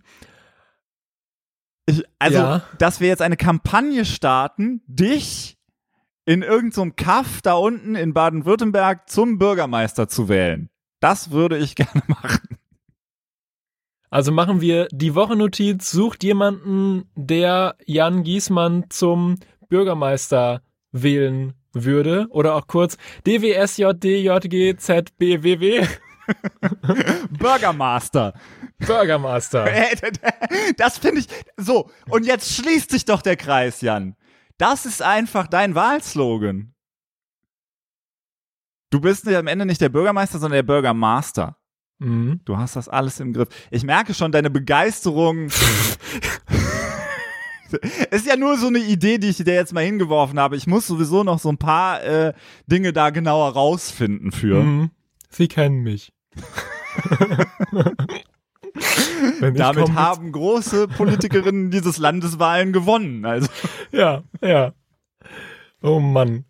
Ich, 1.87 2.03
also, 2.19 2.37
Ja. 2.37 2.63
dass 2.77 2.99
wir 2.99 3.07
jetzt 3.07 3.21
eine 3.21 3.37
Kampagne 3.37 4.05
starten, 4.05 4.81
dich 4.87 5.54
in 6.25 6.41
irgendeinem 6.41 6.89
so 6.89 6.95
Kaff 6.95 7.41
da 7.41 7.53
unten 7.53 7.95
in 7.95 8.13
Baden-Württemberg 8.13 9.09
zum 9.09 9.37
Bürgermeister 9.37 10.07
zu 10.07 10.27
wählen. 10.27 10.69
Das 10.99 11.31
würde 11.31 11.57
ich 11.57 11.75
gerne 11.75 12.01
machen. 12.07 12.57
Also 14.09 14.31
machen 14.31 14.61
wir 14.61 14.87
die 14.91 15.15
Wochennotiz, 15.15 15.91
sucht 15.91 16.23
jemanden, 16.23 17.09
der 17.15 17.75
Jan 17.85 18.23
Giesmann 18.23 18.85
zum 18.89 19.35
Bürgermeister 19.67 20.61
wählen 20.91 21.53
würde. 21.73 22.27
Oder 22.29 22.55
auch 22.55 22.67
kurz 22.67 22.97
DWSJDJGZBWW 23.27 25.85
Bürgermaster. 27.37 28.33
Bürgermeister. 28.79 29.65
Das 30.77 30.97
finde 30.97 31.21
ich 31.21 31.27
so. 31.57 31.89
Und 32.09 32.25
jetzt 32.25 32.53
schließt 32.53 32.91
sich 32.91 33.05
doch 33.05 33.21
der 33.21 33.35
Kreis, 33.35 33.81
Jan. 33.81 34.15
Das 34.57 34.85
ist 34.85 35.01
einfach 35.01 35.47
dein 35.47 35.75
Wahlslogan. 35.75 36.73
Du 38.89 39.01
bist 39.01 39.25
nicht 39.25 39.35
am 39.35 39.47
Ende 39.47 39.65
nicht 39.65 39.81
der 39.81 39.89
Bürgermeister, 39.89 40.39
sondern 40.39 40.57
der 40.57 40.63
Bürgermaster. 40.63 41.57
Mhm. 41.99 42.41
Du 42.45 42.57
hast 42.57 42.75
das 42.75 42.87
alles 42.89 43.19
im 43.19 43.33
Griff. 43.33 43.49
Ich 43.71 43.83
merke 43.83 44.13
schon 44.13 44.31
deine 44.31 44.49
Begeisterung. 44.49 45.47
ist 48.11 48.27
ja 48.27 48.37
nur 48.37 48.57
so 48.57 48.67
eine 48.67 48.79
Idee, 48.79 49.17
die 49.17 49.29
ich 49.29 49.37
dir 49.37 49.53
jetzt 49.53 49.73
mal 49.73 49.83
hingeworfen 49.83 50.39
habe. 50.39 50.55
Ich 50.55 50.67
muss 50.67 50.87
sowieso 50.87 51.23
noch 51.23 51.39
so 51.39 51.49
ein 51.49 51.57
paar 51.57 52.03
äh, 52.03 52.33
Dinge 52.67 52.93
da 52.93 53.09
genauer 53.09 53.53
rausfinden 53.53 54.31
für. 54.31 54.63
Mhm. 54.63 54.91
Sie 55.29 55.47
kennen 55.47 55.83
mich. 55.83 56.13
Damit 59.53 59.93
haben 59.93 60.31
große 60.31 60.87
Politikerinnen 60.87 61.71
dieses 61.71 61.97
Landes 61.97 62.39
Wahlen 62.39 62.73
gewonnen. 62.73 63.25
Also 63.25 63.47
Ja, 63.91 64.23
ja. 64.41 64.73
Oh 65.81 65.99
Mann. 65.99 66.45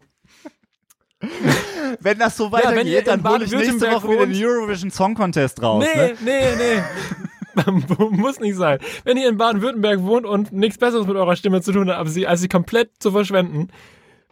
wenn 1.99 2.19
das 2.19 2.37
so 2.37 2.51
weitergeht, 2.51 2.99
in 2.99 3.05
dann 3.21 3.27
hole 3.27 3.45
ich 3.45 3.51
nächste 3.51 3.91
Woche 3.91 4.09
wieder 4.09 4.27
den 4.27 4.43
Eurovision 4.45 4.91
Song 4.91 5.15
Contest 5.15 5.61
raus. 5.61 5.83
Nee, 5.83 6.07
Ne? 6.07 6.15
nee, 6.23 6.55
nee. 6.57 6.81
Muss 8.09 8.39
nicht 8.41 8.57
sein. 8.57 8.79
Wenn 9.05 9.15
ihr 9.17 9.29
in 9.29 9.37
Baden-Württemberg 9.37 10.01
wohnt 10.01 10.25
und 10.25 10.51
nichts 10.51 10.77
Besseres 10.77 11.07
mit 11.07 11.15
eurer 11.15 11.35
Stimme 11.37 11.61
zu 11.61 11.71
tun 11.71 11.89
habt, 11.89 11.99
als 11.99 12.13
sie, 12.13 12.27
als 12.27 12.41
sie 12.41 12.49
komplett 12.49 12.91
zu 12.99 13.11
verschwenden, 13.11 13.69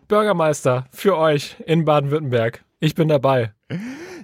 Bürgermeister 0.09 0.87
für 0.91 1.17
euch 1.17 1.55
in 1.65 1.85
Baden-Württemberg. 1.85 2.63
Ich 2.81 2.95
bin 2.95 3.07
dabei. 3.07 3.53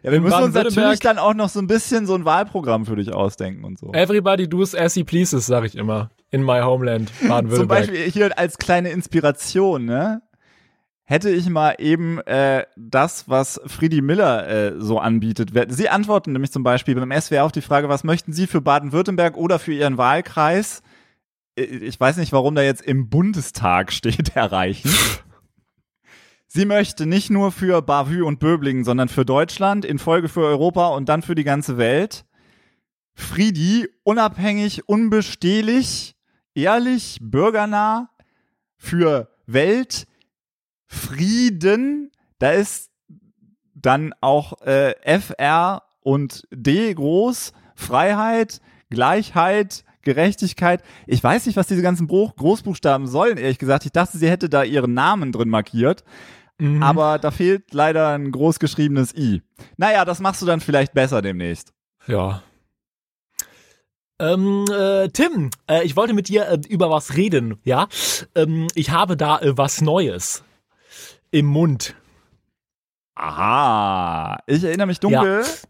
Ja, 0.04 0.12
wir 0.12 0.22
müssen 0.22 0.44
uns 0.44 0.54
natürlich 0.54 1.00
dann 1.00 1.18
auch 1.18 1.34
noch 1.34 1.50
so 1.50 1.60
ein 1.60 1.68
bisschen 1.68 2.06
so 2.06 2.16
ein 2.16 2.26
Wahlprogramm 2.26 2.86
für 2.86 2.96
dich 2.96 3.14
ausdenken 3.14 3.64
und 3.66 3.78
so. 3.80 3.92
Everybody 3.94 4.48
does 4.48 4.76
as 4.76 4.94
he 4.94 5.04
pleases, 5.04 5.46
sag 5.46 5.66
ich 5.66 5.76
immer. 5.76 6.10
In 6.32 6.44
my 6.44 6.62
homeland, 6.62 7.12
Baden-Württemberg. 7.28 7.86
Zum 7.86 7.94
Beispiel 7.94 8.12
hier 8.12 8.38
als 8.38 8.58
kleine 8.58 8.90
Inspiration, 8.92 9.86
ne? 9.86 10.22
Hätte 11.04 11.32
ich 11.32 11.50
mal 11.50 11.74
eben 11.80 12.20
äh, 12.28 12.66
das, 12.78 13.28
was 13.28 13.60
Friedi 13.66 14.02
Miller 14.02 14.48
äh, 14.48 14.74
so 14.80 15.00
anbietet. 15.00 15.50
Sie 15.70 15.90
antworten 15.90 16.34
nämlich 16.34 16.52
zum 16.52 16.62
Beispiel 16.62 16.94
beim 16.94 17.12
SWR 17.20 17.46
auf 17.46 17.52
die 17.52 17.62
Frage, 17.64 17.90
was 17.90 18.04
möchten 18.04 18.32
Sie 18.32 18.46
für 18.46 18.62
Baden-Württemberg 18.62 19.36
oder 19.36 19.58
für 19.58 19.74
Ihren 19.74 19.98
Wahlkreis? 19.98 20.84
Äh, 21.56 21.64
Ich 21.64 22.00
weiß 22.00 22.18
nicht, 22.18 22.32
warum 22.32 22.54
da 22.54 22.62
jetzt 22.62 22.84
im 22.84 23.10
Bundestag 23.10 23.92
steht, 23.92 24.36
erreichen. 24.36 24.92
Sie 26.52 26.66
möchte 26.66 27.06
nicht 27.06 27.30
nur 27.30 27.52
für 27.52 27.84
Bavü 27.84 28.24
und 28.24 28.40
Böblingen, 28.40 28.84
sondern 28.84 29.08
für 29.08 29.24
Deutschland, 29.24 29.86
in 29.86 30.00
Folge 30.00 30.30
für 30.30 30.42
Europa 30.42 30.88
und 30.88 31.08
dann 31.08 31.22
für 31.22 31.36
die 31.36 31.44
ganze 31.44 31.78
Welt. 31.78 32.26
Friedi, 33.14 33.88
unabhängig, 34.02 34.90
unbestehlich, 34.90 36.16
ehrlich, 36.56 37.20
bürgernah, 37.22 38.10
für 38.78 39.30
Welt, 39.46 40.08
Frieden, 40.88 42.12
da 42.40 42.50
ist 42.50 42.90
dann 43.76 44.16
auch 44.20 44.60
äh, 44.62 44.96
FR 45.20 45.84
und 46.00 46.48
D 46.52 46.92
groß, 46.96 47.54
Freiheit, 47.76 48.60
Gleichheit, 48.90 49.84
Gerechtigkeit. 50.02 50.82
Ich 51.06 51.24
weiß 51.24 51.46
nicht, 51.46 51.58
was 51.58 51.68
diese 51.68 51.84
ganzen 51.84 52.08
Großbuchstaben 52.08 53.06
sollen, 53.06 53.38
ehrlich 53.38 53.60
gesagt. 53.60 53.86
Ich 53.86 53.92
dachte, 53.92 54.18
sie 54.18 54.30
hätte 54.30 54.50
da 54.50 54.64
ihren 54.64 54.96
Namen 54.96 55.32
drin 55.32 55.50
markiert. 55.50 56.04
Mhm. 56.60 56.84
Aber 56.84 57.18
da 57.20 57.32
fehlt 57.32 57.74
leider 57.74 58.10
ein 58.10 58.32
großgeschriebenes 58.32 59.16
I. 59.16 59.42
Naja, 59.78 60.06
das 60.06 60.20
machst 60.20 60.42
du 60.42 60.46
dann 60.46 60.60
vielleicht 60.60 60.94
besser 60.94 61.22
demnächst. 61.22 61.74
Ja. 62.08 62.44
Ähm, 64.22 64.66
äh, 64.70 65.08
Tim, 65.10 65.50
äh, 65.70 65.84
ich 65.84 65.96
wollte 65.96 66.14
mit 66.14 66.28
dir 66.28 66.48
äh, 66.48 66.60
über 66.68 66.90
was 66.90 67.16
reden, 67.16 67.58
ja? 67.64 67.88
Ähm, 68.36 68.68
ich 68.76 68.92
habe 68.92 69.16
da 69.16 69.40
äh, 69.40 69.58
was 69.58 69.80
Neues 69.82 70.44
im 71.32 71.46
Mund. 71.46 71.96
Aha. 73.16 74.40
Ich 74.46 74.64
erinnere 74.64 74.88
mich 74.88 75.00
dunkel. 75.00 75.42
Äh, 75.42 75.68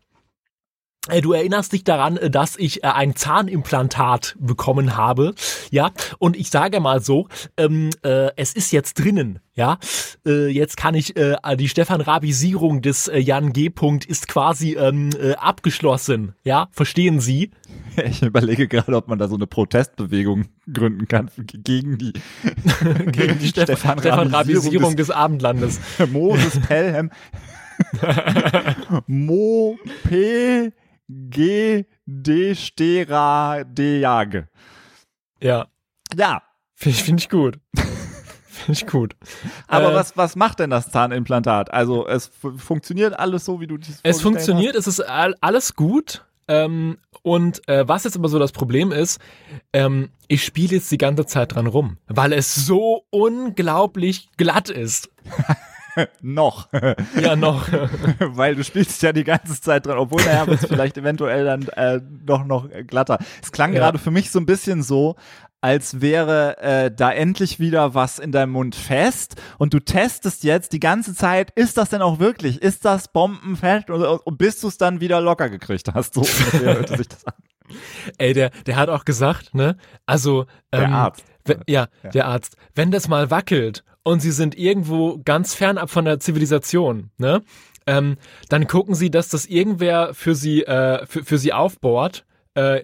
Du 1.07 1.31
erinnerst 1.31 1.71
dich 1.71 1.85
daran, 1.85 2.17
äh, 2.17 2.29
dass 2.29 2.57
ich 2.57 2.83
äh, 2.83 2.87
ein 2.87 3.15
Zahnimplantat 3.15 4.35
bekommen 4.37 4.97
habe, 4.97 5.33
ja? 5.71 5.91
Und 6.19 6.35
ich 6.35 6.49
sage 6.49 6.81
mal 6.81 7.01
so, 7.01 7.29
ähm, 7.55 7.89
äh, 8.03 8.31
es 8.35 8.53
ist 8.53 8.71
jetzt 8.73 8.95
drinnen, 8.95 9.39
ja? 9.55 9.79
Äh, 10.27 10.49
jetzt 10.49 10.75
kann 10.75 10.95
ich 10.95 11.15
äh, 11.15 11.37
die 11.55 11.69
Stefan-Rabisierung 11.69 12.81
des 12.81 13.07
äh, 13.07 13.17
Jan 13.17 13.53
G. 13.53 13.69
-Punkt 13.69 14.05
ist 14.07 14.27
quasi 14.27 14.73
ähm, 14.73 15.09
äh, 15.19 15.33
abgeschlossen, 15.35 16.35
ja? 16.43 16.67
Verstehen 16.71 17.19
Sie? 17.21 17.51
Ich 18.05 18.21
überlege 18.21 18.69
gerade, 18.69 18.95
ob 18.95 19.09
man 19.09 19.19
da 19.19 19.27
so 19.27 19.35
eine 19.35 19.45
Protestbewegung 19.47 20.45
gründen 20.71 21.07
kann 21.09 21.29
gegen 21.37 21.97
die, 21.97 22.13
Gegen 23.11 23.39
die 23.39 23.47
Stefan- 23.49 23.99
Stefan-Rabisierung 23.99 24.95
des 24.95 25.11
Abendlandes. 25.11 25.79
Moses 26.11 26.59
Pelham. 26.61 27.09
Mo 29.07 29.77
P 30.07 30.71
G 31.09 31.85
D 32.05 32.53
Stera 32.55 33.63
Dejag. 33.63 34.47
Ja, 35.41 35.67
Ja, 36.15 36.43
finde 36.75 36.97
ich, 36.97 37.03
find 37.03 37.19
ich 37.21 37.29
gut. 37.29 37.59
Finde 38.51 38.71
ich 38.73 38.87
gut. 38.87 39.15
aber 39.67 39.91
Äh, 39.91 39.95
was, 39.95 40.17
was 40.17 40.35
macht 40.35 40.59
denn 40.59 40.69
das 40.69 40.91
Zahnimplantat? 40.91 41.71
Also 41.71 42.05
es 42.07 42.27
fu- 42.27 42.57
funktioniert 42.57 43.17
alles 43.17 43.45
so, 43.45 43.61
wie 43.61 43.67
du 43.67 43.77
dich 43.77 43.95
Es 44.03 44.21
funktioniert, 44.21 44.75
es 44.75 44.85
ist 44.85 44.99
all, 44.99 45.33
alles 45.39 45.75
gut. 45.75 46.25
Ähm, 46.49 46.97
und 47.21 47.65
äh, 47.69 47.87
was 47.87 48.03
jetzt 48.03 48.17
aber 48.17 48.27
so 48.27 48.37
das 48.37 48.51
Problem 48.51 48.91
ist, 48.91 49.21
ähm, 49.71 50.09
ich 50.27 50.43
spiele 50.43 50.75
jetzt 50.75 50.91
die 50.91 50.97
ganze 50.97 51.25
Zeit 51.25 51.55
dran 51.55 51.67
rum, 51.67 51.97
weil 52.07 52.33
es 52.33 52.53
so 52.53 53.05
unglaublich 53.11 54.27
glatt 54.35 54.69
ist. 54.69 55.09
Noch. 56.21 56.69
Ja, 57.21 57.35
noch. 57.35 57.67
Weil 58.19 58.55
du 58.55 58.63
spielst 58.63 59.01
ja 59.01 59.11
die 59.13 59.23
ganze 59.23 59.59
Zeit 59.61 59.85
dran, 59.85 59.97
obwohl 59.97 60.21
nachher 60.21 60.47
wird 60.47 60.61
es 60.63 60.67
vielleicht 60.67 60.97
eventuell 60.97 61.45
dann 61.45 61.67
äh, 61.69 61.99
doch 62.25 62.45
noch 62.45 62.67
glatter. 62.87 63.17
Es 63.41 63.51
klang 63.51 63.73
Ja. 63.73 63.79
gerade 63.79 63.97
für 63.99 64.11
mich 64.11 64.31
so 64.31 64.39
ein 64.39 64.45
bisschen 64.45 64.83
so, 64.83 65.15
als 65.61 65.99
wäre 65.99 66.57
äh, 66.59 66.91
da 66.95 67.11
endlich 67.11 67.59
wieder 67.59 67.93
was 67.93 68.17
in 68.19 68.31
deinem 68.31 68.51
Mund 68.53 68.75
fest 68.75 69.35
und 69.57 69.73
du 69.73 69.79
testest 69.79 70.43
jetzt 70.45 70.71
die 70.71 70.79
ganze 70.79 71.13
Zeit, 71.13 71.51
ist 71.51 71.77
das 71.77 71.89
denn 71.89 72.01
auch 72.01 72.19
wirklich? 72.19 72.61
Ist 72.61 72.85
das 72.85 73.09
bombenfest? 73.09 73.89
Und, 73.89 74.01
und 74.03 74.37
bis 74.37 74.61
du 74.61 74.69
es 74.69 74.77
dann 74.77 75.01
wieder 75.01 75.19
locker 75.19 75.49
gekriegt 75.49 75.89
hast. 75.93 76.13
So 76.13 76.23
hörte 76.59 76.95
sich 76.97 77.09
das 77.09 77.25
an. 77.25 77.33
Ey, 78.17 78.33
der, 78.33 78.49
der 78.65 78.77
hat 78.77 78.89
auch 78.89 79.05
gesagt, 79.05 79.53
ne? 79.53 79.75
Also, 80.05 80.45
ähm, 80.71 80.79
Der 80.79 80.89
Arzt. 80.91 81.23
Wenn, 81.49 81.61
ja, 81.67 81.87
Ja. 82.03 82.09
der 82.11 82.25
Arzt. 82.27 82.55
Wenn 82.75 82.91
das 82.91 83.07
mal 83.07 83.29
wackelt 83.29 83.83
und 84.03 84.21
sie 84.21 84.31
sind 84.31 84.57
irgendwo 84.57 85.19
ganz 85.25 85.53
fernab 85.53 85.89
von 85.89 86.05
der 86.05 86.19
Zivilisation, 86.19 87.11
ne? 87.17 87.41
Ähm, 87.87 88.17
dann 88.49 88.67
gucken 88.67 88.93
sie, 88.95 89.09
dass 89.09 89.29
das 89.29 89.45
irgendwer 89.47 90.13
für 90.13 90.35
sie, 90.35 90.63
äh, 90.63 91.05
für, 91.07 91.23
für 91.25 91.37
sie 91.39 91.53
aufbohrt, 91.53 92.23
äh, 92.53 92.81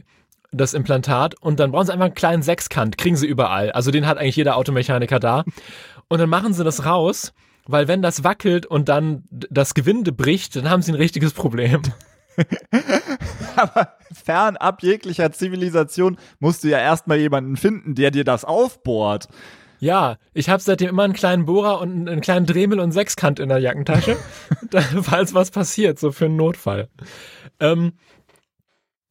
das 0.52 0.74
Implantat, 0.74 1.36
und 1.42 1.60
dann 1.60 1.72
brauchen 1.72 1.86
sie 1.86 1.94
einfach 1.94 2.06
einen 2.06 2.16
kleinen 2.16 2.42
Sechskant, 2.44 2.98
kriegen 2.98 3.16
sie 3.16 3.28
überall. 3.28 3.72
Also 3.72 3.92
den 3.92 4.08
hat 4.08 4.18
eigentlich 4.18 4.36
jeder 4.38 4.56
Automechaniker 4.58 5.20
da. 5.20 5.44
Und 6.08 6.20
dann 6.20 6.30
machen 6.30 6.54
sie 6.54 6.64
das 6.64 6.86
raus, 6.86 7.34
weil 7.68 7.88
wenn 7.88 8.02
das 8.02 8.24
wackelt 8.24 8.66
und 8.66 8.90
dann 8.90 9.24
das 9.30 9.74
Gewinde 9.74 10.12
bricht, 10.12 10.56
dann 10.56 10.70
haben 10.70 10.82
sie 10.82 10.92
ein 10.92 10.96
richtiges 10.96 11.34
Problem. 11.34 11.82
Aber 13.56 13.94
fernab 14.16 14.82
jeglicher 14.82 15.32
Zivilisation 15.32 16.18
musst 16.40 16.64
du 16.64 16.70
ja 16.70 16.80
erstmal 16.80 17.18
jemanden 17.18 17.58
finden, 17.58 17.94
der 17.96 18.12
dir 18.12 18.24
das 18.24 18.46
aufbohrt. 18.46 19.28
Ja, 19.80 20.18
ich 20.34 20.50
habe 20.50 20.64
seitdem 20.64 20.90
immer 20.90 21.04
einen 21.04 21.14
kleinen 21.14 21.46
Bohrer 21.46 21.80
und 21.82 21.92
einen- 21.92 22.10
einen 22.10 22.22
kleinen 22.22 22.46
Dremel 22.46 22.80
und 22.80 22.92
Sechskant 22.94 23.40
in 23.40 23.50
der 23.50 23.60
Jackentasche, 23.60 24.18
falls 25.04 25.34
was 25.34 25.52
passiert, 25.52 26.00
so 26.00 26.12
für 26.12 26.26
einen 26.26 26.38
Notfall. 26.38 26.88
Ähm, 27.60 27.94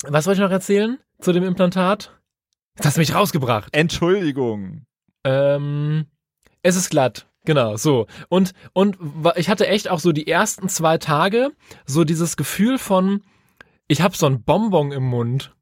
was 0.07 0.27
wollte 0.27 0.41
ich 0.41 0.45
noch 0.45 0.51
erzählen 0.53 0.99
zu 1.21 1.33
dem 1.33 1.45
Implantat? 1.45 2.19
Das 2.77 2.87
hast 2.87 2.97
du 2.97 3.01
mich 3.01 3.15
rausgebracht. 3.15 3.69
Entschuldigung. 3.73 4.87
Ähm, 5.23 6.07
es 6.63 6.77
ist 6.77 6.91
glatt. 6.91 7.27
Genau, 7.47 7.77
so. 7.77 8.07
Und, 8.31 8.53
und 8.73 8.97
ich 9.37 9.51
hatte 9.51 9.67
echt 9.67 9.91
auch 9.91 10.01
so 10.01 10.13
die 10.13 10.27
ersten 10.27 10.69
zwei 10.71 10.97
Tage 10.97 11.51
so 11.85 12.05
dieses 12.05 12.37
Gefühl 12.39 12.79
von, 12.79 13.23
ich 13.95 14.03
habe 14.03 14.17
so 14.17 14.27
ein 14.27 14.43
Bonbon 14.43 14.91
im 14.93 15.05
Mund. 15.05 15.55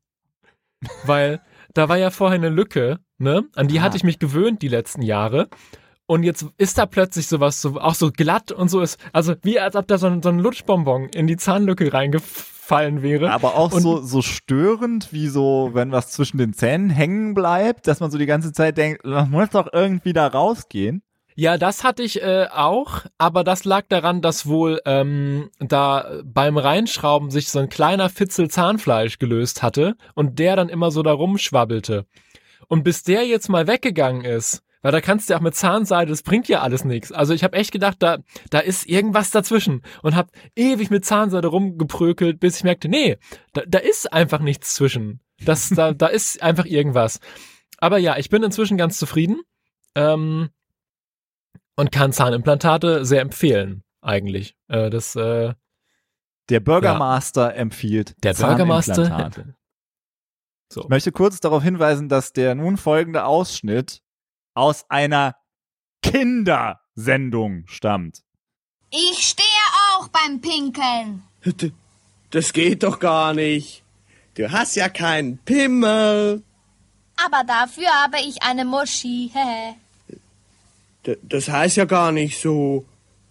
Weil 1.05 1.41
da 1.75 1.89
war 1.89 1.97
ja 1.99 2.11
vorher 2.11 2.39
eine 2.39 2.49
Lücke, 2.49 2.99
ne? 3.19 3.45
An 3.55 3.69
die 3.69 3.79
Ah. 3.79 3.83
hatte 3.83 3.97
ich 3.97 4.05
mich 4.05 4.19
gewöhnt 4.19 4.63
die 4.63 4.69
letzten 4.69 5.03
Jahre. 5.03 5.49
Und 6.07 6.25
jetzt 6.25 6.47
ist 6.59 6.79
da 6.79 6.87
plötzlich 6.87 7.27
sowas, 7.29 7.61
so, 7.63 7.79
auch 7.81 7.95
so 7.95 8.11
glatt 8.11 8.51
und 8.51 8.69
so 8.69 8.81
ist. 8.81 8.99
Also 9.13 9.35
wie 9.43 9.61
als 9.61 9.77
ob 9.77 9.87
da 9.87 9.99
so 9.99 10.07
ein, 10.09 10.23
so 10.23 10.31
ein 10.31 10.39
Lutschbonbon 10.41 11.11
in 11.11 11.27
die 11.27 11.37
Zahnlücke 11.37 11.93
reingefallen 11.93 13.03
wäre. 13.03 13.31
Aber 13.33 13.55
auch 13.55 13.73
Und- 13.73 13.83
so, 13.83 14.01
so 14.03 14.23
störend, 14.23 15.13
wie 15.13 15.29
so, 15.29 15.71
wenn 15.75 15.93
was 15.93 16.11
zwischen 16.11 16.39
den 16.39 16.53
Zähnen 16.55 16.91
hängen 16.91 17.35
bleibt, 17.35 17.87
dass 17.87 18.01
man 18.01 18.11
so 18.11 18.19
die 18.19 18.27
ganze 18.27 18.53
Zeit 18.53 18.77
denkt, 18.79 19.03
das 19.05 19.29
muss 19.29 19.51
doch 19.51 19.69
irgendwie 19.73 20.13
da 20.15 20.27
rausgehen. 20.27 21.03
Ja, 21.35 21.57
das 21.57 21.83
hatte 21.83 22.03
ich 22.03 22.23
äh, 22.23 22.47
auch, 22.53 23.07
aber 23.19 23.43
das 23.45 23.65
lag 23.65 23.87
daran, 23.89 24.21
dass 24.21 24.47
wohl 24.47 24.81
ähm, 24.85 25.51
da 25.59 26.21
beim 26.25 26.59
Reinschrauben 26.59 27.31
sich 27.31 27.49
so 27.49 27.59
ein 27.59 27.69
kleiner 27.69 28.11
Fitzel 28.11 28.51
Zahnfleisch 28.51 29.19
gelöst 29.19 29.63
hatte 29.63 29.97
und 30.15 30.39
der 30.39 30.57
dann 30.57 30.69
immer 30.69 30.91
so 30.91 31.03
da 31.03 31.13
rumschwabbelte. 31.13 32.07
Und 32.69 32.85
bis 32.85 33.03
der 33.03 33.27
jetzt 33.27 33.49
mal 33.49 33.67
weggegangen 33.67 34.25
ist, 34.25 34.63
weil 34.83 34.93
da 34.93 35.01
kannst 35.01 35.29
du 35.29 35.33
ja 35.33 35.39
auch 35.39 35.43
mit 35.43 35.55
Zahnseide, 35.55 36.11
das 36.11 36.23
bringt 36.23 36.49
ja 36.49 36.61
alles 36.61 36.85
nichts. 36.85 37.13
Also 37.13 37.33
ich 37.33 37.45
habe 37.45 37.57
echt 37.57 37.73
gedacht, 37.73 37.97
da, 38.01 38.19
da 38.51 38.59
ist 38.59 38.87
irgendwas 38.87 39.31
dazwischen 39.31 39.83
und 40.03 40.17
habe 40.17 40.31
ewig 40.57 40.91
mit 40.91 41.05
Zahnseide 41.05 41.49
rumgeprökelt, 41.49 42.41
bis 42.41 42.57
ich 42.57 42.65
merkte, 42.65 42.89
nee, 42.89 43.17
da, 43.53 43.63
da 43.67 43.79
ist 43.79 44.13
einfach 44.13 44.41
nichts 44.41 44.75
zwischen. 44.75 45.21
Das, 45.45 45.71
da, 45.71 45.93
da 45.93 46.09
ist 46.09 46.43
einfach 46.43 46.67
irgendwas. 46.67 47.21
Aber 47.79 47.99
ja, 47.99 48.17
ich 48.19 48.29
bin 48.29 48.43
inzwischen 48.43 48.77
ganz 48.77 48.99
zufrieden. 48.99 49.41
Ähm, 49.95 50.51
und 51.77 51.93
kann 51.93 52.13
Zahnimplantate 52.13 53.05
sehr 53.05 53.21
empfehlen, 53.21 53.83
eigentlich. 54.01 54.57
Äh, 54.69 54.91
das, 54.91 55.17
äh, 55.17 55.55
Der 56.49 56.61
Bürgermaster 56.61 57.55
empfiehlt 57.55 58.15
der 58.23 58.35
Bürgermeister. 58.35 58.95
Zahnimplantate. 58.95 59.55
So. 60.73 60.83
Ich 60.83 60.89
möchte 60.89 61.13
kurz 61.13 61.41
darauf 61.41 61.63
hinweisen, 61.63 62.09
dass 62.09 62.33
der 62.33 62.55
nun 62.55 62.77
folgende 62.77 63.25
Ausschnitt 63.25 64.01
aus 64.55 64.89
einer 64.89 65.37
Kindersendung 66.03 67.65
stammt. 67.67 68.23
Ich 68.91 69.19
stehe 69.19 69.47
auch 69.91 70.09
beim 70.09 70.41
Pinkeln. 70.41 71.23
Das 72.31 72.53
geht 72.53 72.83
doch 72.83 72.99
gar 72.99 73.35
nicht. 73.35 73.85
Du 74.35 74.51
hast 74.51 74.75
ja 74.77 74.89
keinen 74.89 75.39
Pimmel. 75.39 76.43
Aber 77.25 77.45
dafür 77.47 77.89
habe 78.03 78.19
ich 78.21 78.43
eine 78.43 78.65
Muschi. 78.65 79.31
D 81.07 81.19
das 81.23 81.49
heißt 81.49 81.77
ja 81.77 81.85
gar 81.85 82.13
nicht 82.13 82.41
so. 82.41 82.85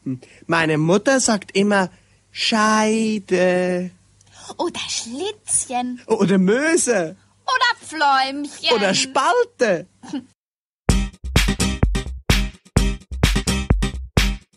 Hm. 0.04 0.20
Meine 0.48 0.78
Mutter 0.78 1.20
sagt 1.20 1.56
immer 1.56 1.90
Scheide 2.32 3.92
Oder 4.58 4.80
Schlitzchen. 4.90 6.02
oder 6.08 6.38
Möse 6.38 7.16
Oder 7.46 7.80
Pfläumchen. 7.86 8.76
oder 8.76 8.94
Spalte. 8.94 9.88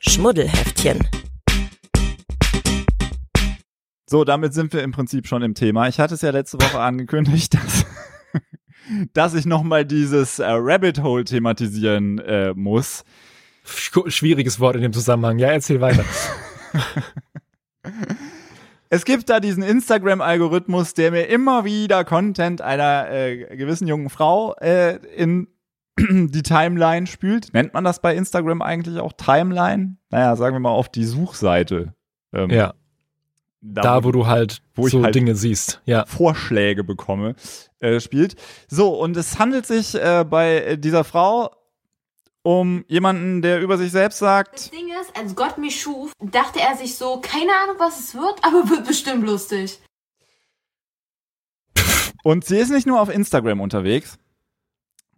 Schmuddelheftchen. 0.01 1.07
So, 4.09 4.25
damit 4.25 4.55
sind 4.55 4.73
wir 4.73 4.83
im 4.83 4.93
Prinzip 4.93 5.27
schon 5.27 5.43
im 5.43 5.55
Thema. 5.55 5.89
Ich 5.89 5.99
hatte 5.99 6.15
es 6.15 6.21
ja 6.23 6.31
letzte 6.31 6.61
Woche 6.61 6.79
angekündigt, 6.79 7.55
dass, 7.55 7.85
dass 9.13 9.35
ich 9.35 9.47
nochmal 9.47 9.85
dieses 9.85 10.39
äh, 10.39 10.45
Rabbit 10.49 11.03
Hole 11.03 11.25
thematisieren 11.25 12.19
äh, 12.19 12.53
muss. 12.55 13.05
Sch- 13.67 14.11
Schwieriges 14.11 14.61
Wort 14.61 14.77
in 14.77 14.83
dem 14.83 14.93
Zusammenhang. 14.93 15.39
Ja, 15.39 15.49
erzähl 15.49 15.81
weiter. 15.81 16.05
Es 18.91 19.05
gibt 19.05 19.29
da 19.29 19.41
diesen 19.41 19.63
Instagram-Algorithmus, 19.63 20.95
der 20.95 21.11
mir 21.11 21.25
immer 21.29 21.65
wieder 21.65 22.05
Content 22.05 22.61
einer 22.61 23.11
äh, 23.11 23.57
gewissen 23.57 23.89
jungen 23.89 24.09
Frau 24.09 24.55
äh, 24.61 24.97
in 25.17 25.49
die 25.99 26.43
Timeline 26.43 27.07
spült. 27.07 27.53
Nennt 27.55 27.75
man 27.75 27.85
das 27.85 28.01
bei 28.01 28.15
Instagram 28.15 28.63
eigentlich 28.63 28.99
auch 28.99 29.13
Timeline? 29.13 29.97
Naja, 30.11 30.37
sagen 30.37 30.55
wir 30.55 30.61
mal 30.61 30.71
auf 30.71 30.89
die 30.89 31.05
Suchseite. 31.05 31.95
Ähm, 32.33 32.51
ja, 32.51 32.75
da 33.67 34.05
wo 34.05 34.13
du 34.13 34.27
halt 34.27 34.61
wo 34.75 34.87
ich 34.87 34.93
so 34.93 35.03
halt- 35.03 35.15
Dinge 35.15 35.35
siehst. 35.35 35.81
Ja. 35.87 36.05
Vorschläge 36.07 36.85
bekomme, 36.85 37.35
äh, 37.81 37.99
spielt. 38.01 38.37
So, 38.69 38.95
und 39.01 39.17
es 39.17 39.39
handelt 39.39 39.67
sich 39.67 39.95
äh, 39.95 40.25
bei 40.29 40.77
dieser 40.77 41.05
Frau 41.05 41.51
um 42.43 42.85
jemanden, 42.89 43.41
der 43.41 43.63
über 43.63 43.79
sich 43.79 43.91
selbst 43.91 44.21
Das 44.21 44.27
sagt, 44.29 44.73
Ding 44.75 44.89
ist, 45.01 45.17
als 45.17 45.35
Gott 45.35 45.57
mich 45.57 45.81
schuf, 45.81 46.13
dachte 46.21 46.61
er 46.61 46.77
sich 46.77 46.97
so, 46.97 47.19
keine 47.23 47.53
Ahnung, 47.63 47.77
was 47.79 47.99
es 47.99 48.15
wird, 48.15 48.45
aber 48.45 48.69
wird 48.69 48.87
bestimmt 48.87 49.25
lustig. 49.25 49.81
und 52.23 52.45
sie 52.45 52.59
ist 52.59 52.71
nicht 52.71 52.87
nur 52.87 53.01
auf 53.01 53.09
Instagram 53.09 53.61
unterwegs, 53.61 54.19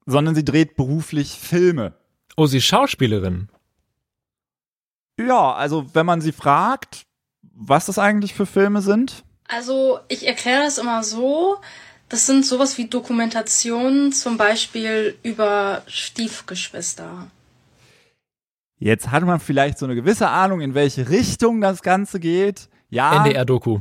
sondern 0.06 0.37
sie 0.37 0.44
dreht 0.44 0.76
beruflich 0.76 1.38
Filme. 1.40 1.94
Oh, 2.37 2.46
sie 2.46 2.59
ist 2.59 2.64
Schauspielerin. 2.66 3.48
Ja, 5.18 5.52
also 5.54 5.87
wenn 5.94 6.06
man 6.06 6.20
sie 6.20 6.32
fragt, 6.32 7.05
was 7.56 7.86
das 7.86 7.98
eigentlich 7.98 8.34
für 8.34 8.46
Filme 8.46 8.82
sind, 8.82 9.24
Also 9.48 10.00
ich 10.08 10.26
erkläre 10.26 10.64
das 10.64 10.78
immer 10.78 11.02
so. 11.02 11.56
Das 12.08 12.26
sind 12.26 12.46
sowas 12.46 12.78
wie 12.78 12.86
Dokumentationen, 12.86 14.12
zum 14.12 14.36
Beispiel 14.36 15.16
über 15.22 15.82
Stiefgeschwister. 15.88 17.28
jetzt 18.78 19.10
hat 19.10 19.24
man 19.24 19.40
vielleicht 19.40 19.78
so 19.78 19.86
eine 19.86 19.96
gewisse 19.96 20.28
Ahnung, 20.28 20.60
in 20.60 20.74
welche 20.74 21.08
Richtung 21.08 21.60
das 21.60 21.82
Ganze 21.82 22.20
geht. 22.20 22.68
Ja, 22.90 23.24
NDR-Doku. 23.24 23.80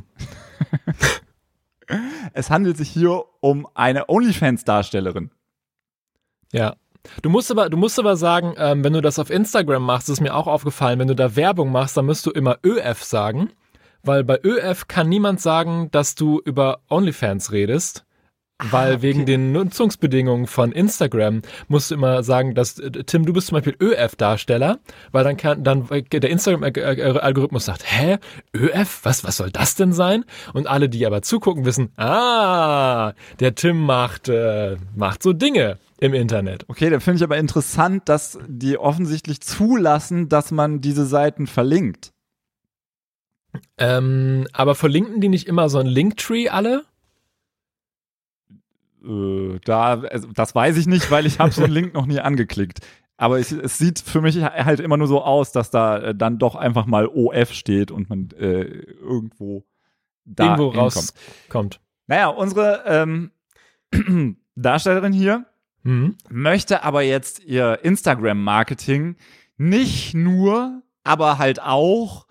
es 2.34 2.50
handelt 2.50 2.78
sich 2.78 2.90
hier 2.90 3.24
um 3.42 3.68
eine 3.76 4.10
OnlyFans-Darstellerin. 4.10 5.30
Ja. 6.52 6.76
Du 7.22 7.30
musst 7.30 7.52
aber, 7.52 7.70
du 7.70 7.78
musst 7.78 8.00
aber 8.00 8.18
sagen, 8.18 8.56
ähm, 8.58 8.84
wenn 8.84 8.94
du 8.94 9.02
das 9.02 9.20
auf 9.20 9.30
Instagram 9.30 9.84
machst, 9.84 10.10
ist 10.10 10.22
mir 10.22 10.34
auch 10.34 10.48
aufgefallen, 10.48 10.98
wenn 10.98 11.08
du 11.08 11.16
da 11.16 11.36
Werbung 11.36 11.72
machst, 11.72 11.96
dann 11.96 12.08
musst 12.08 12.26
du 12.26 12.32
immer 12.32 12.58
ÖF 12.66 13.04
sagen, 13.04 13.52
weil 14.06 14.24
bei 14.24 14.40
ÖF 14.44 14.88
kann 14.88 15.10
niemand 15.10 15.42
sagen, 15.42 15.90
dass 15.92 16.16
du 16.16 16.42
über 16.44 16.80
OnlyFans 16.90 17.52
redest. 17.52 18.06
Weil 18.64 19.02
wegen 19.02 19.26
den 19.26 19.52
Nutzungsbedingungen 19.52 20.48
von 20.48 20.72
Instagram 20.72 21.42
musst 21.68 21.92
du 21.92 21.96
immer 21.96 22.24
sagen, 22.24 22.56
dass 22.56 22.80
äh, 22.80 23.04
Tim, 23.04 23.26
du 23.26 23.34
bist 23.34 23.48
zum 23.48 23.58
Beispiel 23.58 23.76
ÖF-Darsteller, 23.82 24.80
weil 25.12 25.26
dann 25.26 25.36
kann 25.36 25.66
dann 25.66 25.90
äh, 25.90 26.04
der 26.04 26.30
Instagram-Algorithmus 26.30 27.66
sagt, 27.66 27.84
hä, 27.86 28.18
ÖF, 28.56 29.02
was 29.04 29.26
was 29.26 29.38
soll 29.38 29.52
das 29.52 29.76
denn 29.76 29.92
sein? 29.92 30.24
Und 30.54 30.68
alle, 30.68 30.88
die 30.88 31.06
aber 31.06 31.22
zugucken, 31.22 31.66
wissen, 31.66 31.92
ah, 31.98 33.12
der 33.42 33.56
Tim 33.56 33.82
macht 33.82 34.30
äh, 34.30 34.78
macht 34.96 35.22
so 35.22 35.34
Dinge 35.34 35.78
im 36.00 36.14
Internet. 36.14 36.64
Okay, 36.70 36.90
dann 36.90 37.02
finde 37.02 37.18
ich 37.18 37.24
aber 37.24 37.38
interessant, 37.38 38.08
dass 38.08 38.40
die 38.48 38.78
offensichtlich 38.78 39.42
zulassen, 39.42 40.30
dass 40.30 40.52
man 40.52 40.80
diese 40.80 41.06
Seiten 41.06 41.48
verlinkt. 41.48 42.14
Ähm, 43.78 44.48
aber 44.54 44.76
verlinken 44.76 45.22
die 45.22 45.30
nicht 45.30 45.48
immer 45.48 45.70
so 45.70 45.80
ein 45.80 45.88
Linktree 45.88 46.50
alle? 46.50 46.84
Äh, 49.04 49.60
da, 49.64 50.00
also, 50.02 50.30
das 50.34 50.56
weiß 50.56 50.78
ich 50.78 50.88
nicht, 50.88 51.12
weil 51.12 51.26
ich 51.26 51.40
habe 51.40 51.52
so 51.52 51.64
einen 51.64 51.74
Link 51.74 51.94
noch 51.94 52.06
nie 52.06 52.20
angeklickt. 52.20 52.80
Aber 53.18 53.40
es, 53.40 53.52
es 53.52 53.78
sieht 53.78 54.00
für 54.00 54.22
mich 54.22 54.44
halt 54.44 54.80
immer 54.80 54.98
nur 54.98 55.08
so 55.08 55.24
aus, 55.24 55.52
dass 55.52 55.70
da 55.70 55.98
äh, 56.00 56.16
dann 56.16 56.38
doch 56.38 56.56
einfach 56.56 56.86
mal 56.86 57.08
OF 57.08 57.54
steht 57.54 57.92
und 57.92 58.10
man 58.10 58.30
äh, 58.38 58.64
irgendwo 58.64 59.66
da 60.26 60.58
Irgendwo 60.58 60.78
rauskommt. 60.78 61.80
Naja, 62.08 62.28
unsere 62.28 62.84
ähm, 62.86 63.32
Darstellerin 64.56 65.14
hier 65.14 65.46
Mhm. 65.86 66.16
möchte 66.30 66.84
aber 66.84 67.04
jetzt 67.04 67.44
ihr 67.44 67.80
Instagram-Marketing 67.84 69.18
nicht 69.58 70.16
nur, 70.16 70.82
aber 71.04 71.38
halt 71.38 71.62
auch 71.62 72.25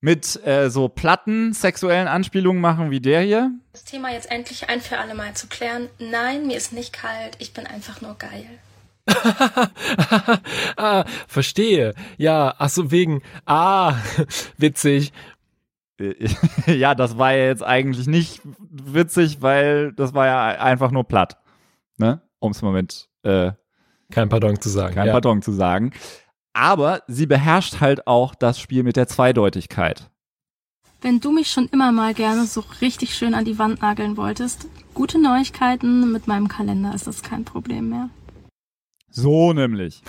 mit 0.00 0.44
äh, 0.46 0.70
so 0.70 0.88
platten 0.88 1.52
sexuellen 1.52 2.08
Anspielungen 2.08 2.60
machen 2.60 2.90
wie 2.90 3.00
der 3.00 3.20
hier. 3.22 3.52
Das 3.72 3.84
Thema 3.84 4.10
jetzt 4.12 4.30
endlich 4.30 4.68
ein 4.68 4.80
für 4.80 4.98
alle 4.98 5.14
Mal 5.14 5.34
zu 5.34 5.46
klären. 5.46 5.88
Nein, 5.98 6.46
mir 6.46 6.56
ist 6.56 6.72
nicht 6.72 6.92
kalt, 6.92 7.36
ich 7.38 7.52
bin 7.52 7.66
einfach 7.66 8.00
nur 8.00 8.16
geil. 8.16 8.46
ah, 10.76 11.04
verstehe. 11.26 11.94
Ja, 12.16 12.54
ach 12.58 12.68
so 12.68 12.90
wegen. 12.90 13.22
Ah, 13.46 13.94
witzig. 14.56 15.12
Ja, 16.66 16.94
das 16.94 17.18
war 17.18 17.34
ja 17.34 17.44
jetzt 17.44 17.62
eigentlich 17.62 18.06
nicht 18.06 18.40
witzig, 18.70 19.42
weil 19.42 19.92
das 19.92 20.14
war 20.14 20.26
ja 20.26 20.62
einfach 20.62 20.90
nur 20.90 21.04
platt. 21.04 21.36
Ne? 21.98 22.22
Um 22.38 22.52
es 22.52 22.62
mal 22.62 22.72
mit 22.72 23.10
äh, 23.22 23.52
Kein 24.10 24.30
Pardon 24.30 24.58
zu 24.58 24.70
sagen. 24.70 24.94
kein 24.94 25.08
ja. 25.08 25.12
Pardon 25.12 25.42
zu 25.42 25.52
sagen. 25.52 25.92
Aber 26.52 27.02
sie 27.06 27.26
beherrscht 27.26 27.80
halt 27.80 28.06
auch 28.06 28.34
das 28.34 28.58
Spiel 28.58 28.82
mit 28.82 28.96
der 28.96 29.06
Zweideutigkeit. 29.06 30.10
Wenn 31.00 31.20
du 31.20 31.32
mich 31.32 31.50
schon 31.50 31.68
immer 31.68 31.92
mal 31.92 32.12
gerne 32.12 32.44
so 32.44 32.62
richtig 32.80 33.14
schön 33.14 33.34
an 33.34 33.44
die 33.44 33.58
Wand 33.58 33.80
nageln 33.80 34.16
wolltest, 34.16 34.66
gute 34.92 35.18
Neuigkeiten, 35.20 36.12
mit 36.12 36.26
meinem 36.26 36.48
Kalender 36.48 36.94
ist 36.94 37.06
das 37.06 37.22
kein 37.22 37.44
Problem 37.44 37.88
mehr. 37.88 38.10
So 39.08 39.52
nämlich. 39.52 40.02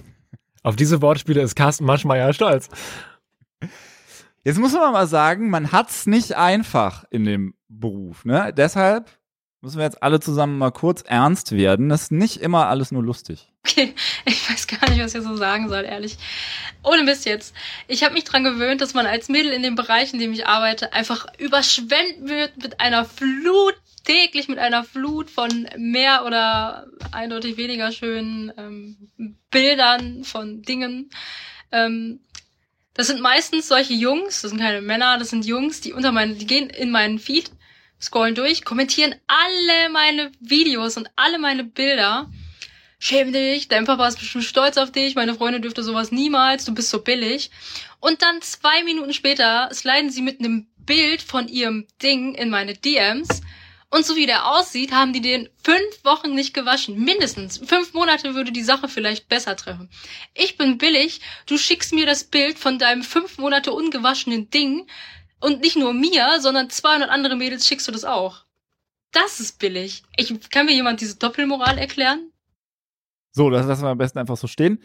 Auf 0.62 0.76
diese 0.76 1.02
Wortspiele 1.02 1.42
ist 1.42 1.54
Carsten 1.54 1.84
Maschmeyer 1.84 2.32
stolz. 2.32 2.68
Jetzt 4.42 4.58
muss 4.58 4.72
man 4.72 4.92
mal 4.92 5.06
sagen, 5.06 5.50
man 5.50 5.72
hat's 5.72 6.06
nicht 6.06 6.36
einfach 6.36 7.04
in 7.10 7.24
dem 7.24 7.54
Beruf. 7.68 8.24
Ne? 8.24 8.52
Deshalb 8.56 9.10
müssen 9.64 9.78
wir 9.78 9.84
jetzt 9.84 10.02
alle 10.02 10.20
zusammen 10.20 10.58
mal 10.58 10.70
kurz 10.70 11.02
ernst 11.02 11.52
werden. 11.52 11.88
Das 11.88 12.02
ist 12.02 12.12
nicht 12.12 12.36
immer 12.36 12.68
alles 12.68 12.92
nur 12.92 13.02
lustig. 13.02 13.48
Okay, 13.66 13.94
ich 14.26 14.48
weiß 14.48 14.66
gar 14.66 14.90
nicht, 14.90 15.02
was 15.02 15.14
ich 15.14 15.22
so 15.22 15.36
sagen 15.36 15.68
soll, 15.68 15.84
ehrlich. 15.84 16.16
Ohne 16.82 17.02
Mist 17.02 17.24
jetzt. 17.24 17.54
Ich 17.88 18.04
habe 18.04 18.14
mich 18.14 18.24
dran 18.24 18.44
gewöhnt, 18.44 18.82
dass 18.82 18.94
man 18.94 19.06
als 19.06 19.28
Mädel 19.28 19.52
in 19.52 19.62
dem 19.62 19.74
Bereich, 19.74 20.12
in 20.12 20.20
dem 20.20 20.32
ich 20.32 20.46
arbeite, 20.46 20.92
einfach 20.92 21.26
überschwemmt 21.38 22.28
wird 22.28 22.62
mit 22.62 22.80
einer 22.80 23.06
Flut, 23.06 23.74
täglich 24.04 24.48
mit 24.48 24.58
einer 24.58 24.84
Flut 24.84 25.30
von 25.30 25.66
mehr 25.78 26.26
oder 26.26 26.86
eindeutig 27.10 27.56
weniger 27.56 27.90
schönen 27.90 28.52
ähm, 28.58 29.08
Bildern 29.50 30.24
von 30.24 30.60
Dingen. 30.60 31.08
Ähm, 31.72 32.20
das 32.92 33.08
sind 33.08 33.20
meistens 33.20 33.66
solche 33.66 33.94
Jungs, 33.94 34.42
das 34.42 34.50
sind 34.50 34.60
keine 34.60 34.82
Männer, 34.82 35.18
das 35.18 35.30
sind 35.30 35.46
Jungs, 35.46 35.80
die 35.80 35.92
unter 35.92 36.12
meinen, 36.12 36.38
die 36.38 36.46
gehen 36.46 36.70
in 36.70 36.92
meinen 36.92 37.18
Feed, 37.18 37.50
scrollen 38.04 38.34
durch, 38.34 38.64
kommentieren 38.64 39.14
alle 39.26 39.88
meine 39.90 40.30
Videos 40.40 40.96
und 40.96 41.08
alle 41.16 41.38
meine 41.38 41.64
Bilder. 41.64 42.30
Schäm 42.98 43.32
dich, 43.32 43.68
dein 43.68 43.84
Papa 43.84 44.06
ist 44.08 44.18
bestimmt 44.18 44.44
stolz 44.44 44.76
auf 44.76 44.92
dich, 44.92 45.14
meine 45.14 45.34
Freundin 45.34 45.62
dürfte 45.62 45.82
sowas 45.82 46.10
niemals, 46.12 46.64
du 46.64 46.74
bist 46.74 46.90
so 46.90 47.02
billig. 47.02 47.50
Und 48.00 48.22
dann 48.22 48.40
zwei 48.42 48.84
Minuten 48.84 49.12
später 49.12 49.68
sliden 49.72 50.10
sie 50.10 50.22
mit 50.22 50.40
einem 50.40 50.66
Bild 50.78 51.22
von 51.22 51.48
ihrem 51.48 51.86
Ding 52.02 52.34
in 52.34 52.50
meine 52.50 52.74
DMs. 52.74 53.42
Und 53.90 54.04
so 54.04 54.16
wie 54.16 54.26
der 54.26 54.50
aussieht, 54.50 54.90
haben 54.92 55.12
die 55.12 55.20
den 55.20 55.48
fünf 55.62 56.04
Wochen 56.04 56.34
nicht 56.34 56.52
gewaschen. 56.52 56.98
Mindestens. 56.98 57.58
Fünf 57.64 57.92
Monate 57.92 58.34
würde 58.34 58.50
die 58.50 58.64
Sache 58.64 58.88
vielleicht 58.88 59.28
besser 59.28 59.54
treffen. 59.54 59.88
Ich 60.34 60.56
bin 60.56 60.78
billig. 60.78 61.20
Du 61.46 61.56
schickst 61.58 61.92
mir 61.92 62.04
das 62.04 62.24
Bild 62.24 62.58
von 62.58 62.78
deinem 62.78 63.04
fünf 63.04 63.38
Monate 63.38 63.72
ungewaschenen 63.72 64.50
Ding. 64.50 64.88
Und 65.44 65.60
nicht 65.60 65.76
nur 65.76 65.92
mir, 65.92 66.40
sondern 66.40 66.70
200 66.70 67.10
andere 67.10 67.36
Mädels 67.36 67.66
schickst 67.66 67.86
du 67.86 67.92
das 67.92 68.04
auch. 68.06 68.46
Das 69.12 69.40
ist 69.40 69.58
billig. 69.58 70.02
Ich, 70.16 70.32
kann 70.50 70.64
mir 70.64 70.72
jemand 70.72 71.02
diese 71.02 71.16
Doppelmoral 71.18 71.76
erklären? 71.76 72.30
So, 73.32 73.50
das 73.50 73.66
lassen 73.66 73.82
wir 73.82 73.90
am 73.90 73.98
besten 73.98 74.18
einfach 74.18 74.38
so 74.38 74.46
stehen. 74.46 74.82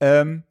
Ähm, 0.00 0.44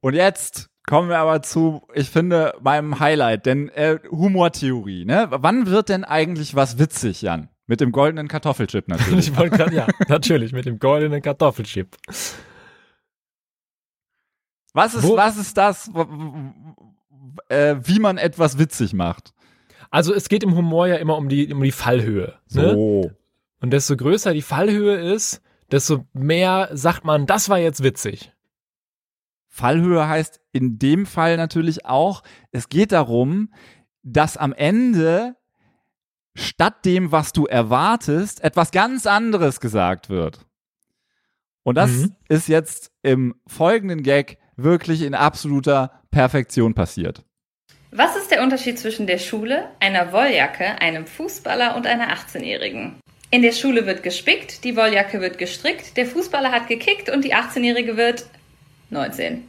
und 0.00 0.12
jetzt 0.14 0.68
kommen 0.86 1.08
wir 1.08 1.18
aber 1.18 1.40
zu, 1.42 1.86
ich 1.94 2.10
finde, 2.10 2.54
meinem 2.60 3.00
Highlight, 3.00 3.46
denn 3.46 3.70
äh, 3.70 3.98
Humortheorie, 4.10 5.06
ne? 5.06 5.28
Wann 5.30 5.66
wird 5.68 5.88
denn 5.88 6.04
eigentlich 6.04 6.54
was 6.54 6.78
witzig, 6.78 7.22
Jan? 7.22 7.48
Mit 7.66 7.80
dem 7.80 7.92
goldenen 7.92 8.28
Kartoffelchip 8.28 8.88
natürlich. 8.88 9.28
ich 9.30 9.36
wollte 9.38 9.56
gerade, 9.56 9.74
ja, 9.74 9.86
natürlich, 10.08 10.52
mit 10.52 10.66
dem 10.66 10.78
goldenen 10.78 11.22
Kartoffelchip. 11.22 11.96
Was 14.74 14.94
ist, 14.94 15.04
Wo- 15.04 15.16
was 15.16 15.36
ist 15.38 15.56
das, 15.56 15.90
äh, 17.48 17.76
wie 17.82 17.98
man 17.98 18.18
etwas 18.18 18.58
witzig 18.58 18.92
macht? 18.94 19.32
Also 19.90 20.14
es 20.14 20.28
geht 20.28 20.42
im 20.42 20.56
Humor 20.56 20.86
ja 20.86 20.96
immer 20.96 21.16
um 21.16 21.28
die, 21.28 21.52
um 21.52 21.62
die 21.62 21.72
Fallhöhe. 21.72 22.34
Ne? 22.52 22.70
So. 22.70 23.10
Und 23.60 23.70
desto 23.70 23.96
größer 23.96 24.32
die 24.32 24.42
Fallhöhe 24.42 24.96
ist, 24.96 25.42
desto 25.70 26.06
mehr 26.12 26.70
sagt 26.72 27.04
man, 27.04 27.26
das 27.26 27.48
war 27.48 27.58
jetzt 27.58 27.82
witzig. 27.82 28.32
Fallhöhe 29.48 30.08
heißt 30.08 30.40
in 30.52 30.78
dem 30.78 31.04
Fall 31.06 31.36
natürlich 31.36 31.84
auch, 31.84 32.22
es 32.52 32.68
geht 32.68 32.92
darum, 32.92 33.52
dass 34.02 34.36
am 34.36 34.52
Ende 34.52 35.36
statt 36.34 36.84
dem, 36.86 37.12
was 37.12 37.32
du 37.32 37.44
erwartest, 37.46 38.42
etwas 38.42 38.70
ganz 38.70 39.06
anderes 39.06 39.60
gesagt 39.60 40.08
wird. 40.08 40.46
Und 41.62 41.76
das 41.76 41.90
Mhm. 41.90 42.16
ist 42.28 42.48
jetzt 42.48 42.90
im 43.02 43.34
folgenden 43.46 44.02
Gag 44.02 44.38
wirklich 44.56 45.02
in 45.02 45.14
absoluter 45.14 46.01
Perfektion 46.12 46.74
passiert. 46.74 47.24
Was 47.90 48.16
ist 48.16 48.30
der 48.30 48.42
Unterschied 48.42 48.78
zwischen 48.78 49.06
der 49.06 49.16
Schule, 49.16 49.70
einer 49.80 50.12
Wolljacke, 50.12 50.78
einem 50.80 51.06
Fußballer 51.06 51.74
und 51.74 51.86
einer 51.86 52.14
18-Jährigen? 52.14 53.00
In 53.30 53.40
der 53.40 53.52
Schule 53.52 53.86
wird 53.86 54.02
gespickt, 54.02 54.62
die 54.62 54.76
Wolljacke 54.76 55.22
wird 55.22 55.38
gestrickt, 55.38 55.96
der 55.96 56.04
Fußballer 56.04 56.52
hat 56.52 56.68
gekickt 56.68 57.08
und 57.08 57.24
die 57.24 57.34
18-Jährige 57.34 57.96
wird 57.96 58.26
19. 58.90 59.48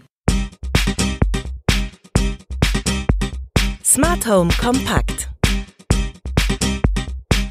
Smart 3.83 4.25
Home 4.25 4.49
kompakt. 4.57 5.29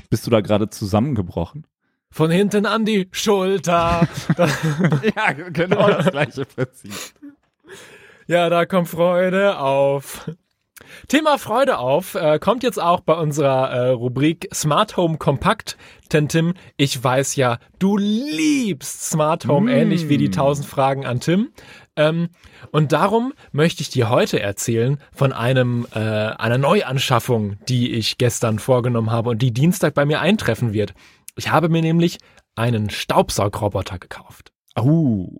Bist 0.08 0.26
du 0.26 0.30
da 0.30 0.40
gerade 0.40 0.70
zusammengebrochen? 0.70 1.66
Von 2.10 2.30
hinten 2.30 2.64
an 2.64 2.86
die 2.86 3.08
Schulter. 3.12 4.08
ja, 5.16 5.32
genau 5.32 5.88
das 5.88 6.10
gleiche 6.10 6.46
Prinzip. 6.46 6.92
Ja, 8.32 8.48
da 8.48 8.64
kommt 8.64 8.88
Freude 8.88 9.58
auf. 9.58 10.30
Thema 11.06 11.36
Freude 11.36 11.76
auf 11.76 12.14
äh, 12.14 12.38
kommt 12.38 12.62
jetzt 12.62 12.80
auch 12.80 13.00
bei 13.00 13.12
unserer 13.12 13.68
äh, 13.68 13.88
Rubrik 13.90 14.48
Smart 14.54 14.96
Home 14.96 15.18
Kompakt. 15.18 15.76
Denn 16.14 16.30
Tim, 16.30 16.54
ich 16.78 17.04
weiß 17.04 17.36
ja, 17.36 17.58
du 17.78 17.98
liebst 17.98 19.10
Smart 19.10 19.46
Home, 19.46 19.70
Mm. 19.70 19.74
ähnlich 19.76 20.08
wie 20.08 20.16
die 20.16 20.28
1000 20.28 20.66
Fragen 20.66 21.04
an 21.04 21.20
Tim. 21.20 21.50
Ähm, 21.94 22.30
und 22.70 22.92
darum 22.92 23.34
möchte 23.50 23.82
ich 23.82 23.90
dir 23.90 24.08
heute 24.08 24.40
erzählen 24.40 24.96
von 25.12 25.34
einem 25.34 25.86
äh, 25.94 25.98
einer 25.98 26.56
Neuanschaffung, 26.56 27.58
die 27.68 27.92
ich 27.92 28.16
gestern 28.16 28.58
vorgenommen 28.58 29.10
habe 29.10 29.28
und 29.28 29.42
die 29.42 29.52
Dienstag 29.52 29.92
bei 29.92 30.06
mir 30.06 30.22
eintreffen 30.22 30.72
wird. 30.72 30.94
Ich 31.36 31.50
habe 31.50 31.68
mir 31.68 31.82
nämlich 31.82 32.16
einen 32.54 32.88
Staubsaugroboter 32.88 33.98
gekauft. 33.98 34.52
Uh. 34.80 35.36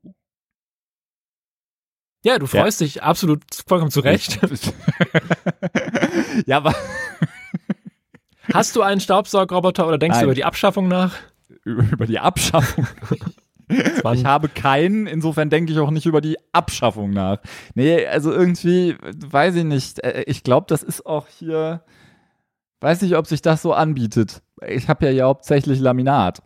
Ja, 2.24 2.38
du 2.38 2.46
freust 2.46 2.80
dich 2.80 3.02
absolut 3.02 3.42
vollkommen 3.66 3.90
zurecht. 3.90 4.38
ja, 6.46 6.58
aber 6.58 6.74
Hast 8.52 8.76
du 8.76 8.82
einen 8.82 9.00
Staubsaugroboter 9.00 9.86
oder 9.86 9.98
denkst 9.98 10.16
Nein. 10.16 10.24
du 10.24 10.26
über 10.26 10.34
die 10.34 10.44
Abschaffung 10.44 10.88
nach? 10.88 11.16
über 11.64 12.06
die 12.06 12.18
Abschaffung. 12.18 12.86
Ich 14.12 14.26
habe 14.26 14.50
keinen, 14.50 15.06
insofern 15.06 15.48
denke 15.48 15.72
ich 15.72 15.78
auch 15.78 15.90
nicht 15.90 16.04
über 16.04 16.20
die 16.20 16.36
Abschaffung 16.52 17.10
nach. 17.10 17.38
Nee, 17.74 18.06
also 18.06 18.30
irgendwie, 18.30 18.96
weiß 19.00 19.54
ich 19.54 19.64
nicht. 19.64 19.98
Äh, 20.04 20.24
Ich 20.26 20.42
glaube, 20.42 20.66
das 20.68 20.82
ist 20.82 21.06
auch 21.06 21.26
hier, 21.28 21.82
weiß 22.80 23.00
nicht, 23.00 23.16
ob 23.16 23.26
sich 23.26 23.40
das 23.40 23.62
so 23.62 23.72
anbietet. 23.72 24.42
Ich 24.66 24.88
habe 24.88 25.06
ja 25.06 25.12
hier 25.12 25.24
hauptsächlich 25.24 25.80
Laminat. 25.80 26.42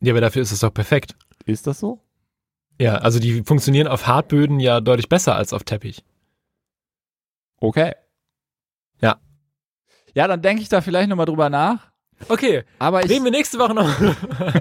Ja, 0.00 0.12
aber 0.12 0.20
dafür 0.20 0.42
ist 0.42 0.52
es 0.52 0.60
doch 0.60 0.72
perfekt. 0.72 1.16
Ist 1.46 1.66
das 1.66 1.80
so? 1.80 2.00
Ja, 2.78 2.96
also 2.96 3.18
die 3.18 3.42
funktionieren 3.42 3.88
auf 3.88 4.06
Hartböden 4.06 4.60
ja 4.60 4.80
deutlich 4.80 5.08
besser 5.08 5.34
als 5.34 5.52
auf 5.52 5.64
Teppich. 5.64 6.04
Okay. 7.58 7.94
Ja. 9.00 9.16
Ja, 10.14 10.28
dann 10.28 10.42
denke 10.42 10.62
ich 10.62 10.68
da 10.68 10.80
vielleicht 10.80 11.08
nochmal 11.08 11.26
drüber 11.26 11.48
nach. 11.48 11.90
Okay, 12.28 12.64
aber 12.78 13.04
ich. 13.04 13.10
reden 13.10 13.24
wir 13.24 13.30
nächste 13.30 13.58
Woche 13.58 13.74
noch. 13.74 13.90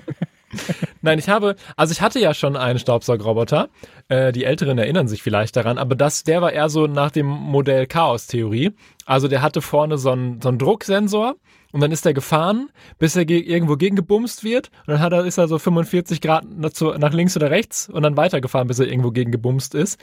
Nein, 1.01 1.19
ich 1.19 1.29
habe, 1.29 1.55
also 1.75 1.91
ich 1.91 2.01
hatte 2.01 2.19
ja 2.19 2.33
schon 2.33 2.55
einen 2.55 2.79
Staubsaugroboter. 2.79 3.69
Äh, 4.07 4.31
die 4.31 4.43
Älteren 4.43 4.77
erinnern 4.77 5.07
sich 5.07 5.21
vielleicht 5.21 5.55
daran, 5.55 5.77
aber 5.77 5.95
das, 5.95 6.23
der 6.23 6.41
war 6.41 6.51
eher 6.51 6.69
so 6.69 6.87
nach 6.87 7.11
dem 7.11 7.27
Modell 7.27 7.85
Chaos-Theorie. 7.85 8.71
Also 9.05 9.27
der 9.27 9.41
hatte 9.43 9.61
vorne 9.61 9.97
so 9.97 10.11
einen, 10.11 10.41
so 10.41 10.49
einen 10.49 10.57
Drucksensor 10.57 11.35
und 11.71 11.81
dann 11.81 11.91
ist 11.91 12.05
er 12.05 12.13
gefahren, 12.13 12.69
bis 12.97 13.15
er 13.15 13.25
ge 13.25 13.39
irgendwo 13.39 13.75
gegengebumst 13.75 14.43
wird 14.43 14.71
und 14.87 14.93
dann 14.93 14.99
hat 14.99 15.13
er, 15.13 15.25
ist 15.25 15.37
er 15.37 15.47
so 15.47 15.59
45 15.59 16.21
Grad 16.21 16.45
nach, 16.49 16.71
zu, 16.71 16.91
nach 16.93 17.13
links 17.13 17.35
oder 17.37 17.51
rechts 17.51 17.87
und 17.87 18.01
dann 18.01 18.17
weitergefahren, 18.17 18.67
bis 18.67 18.79
er 18.79 18.87
irgendwo 18.87 19.11
gegengebumst 19.11 19.75
ist. 19.75 19.99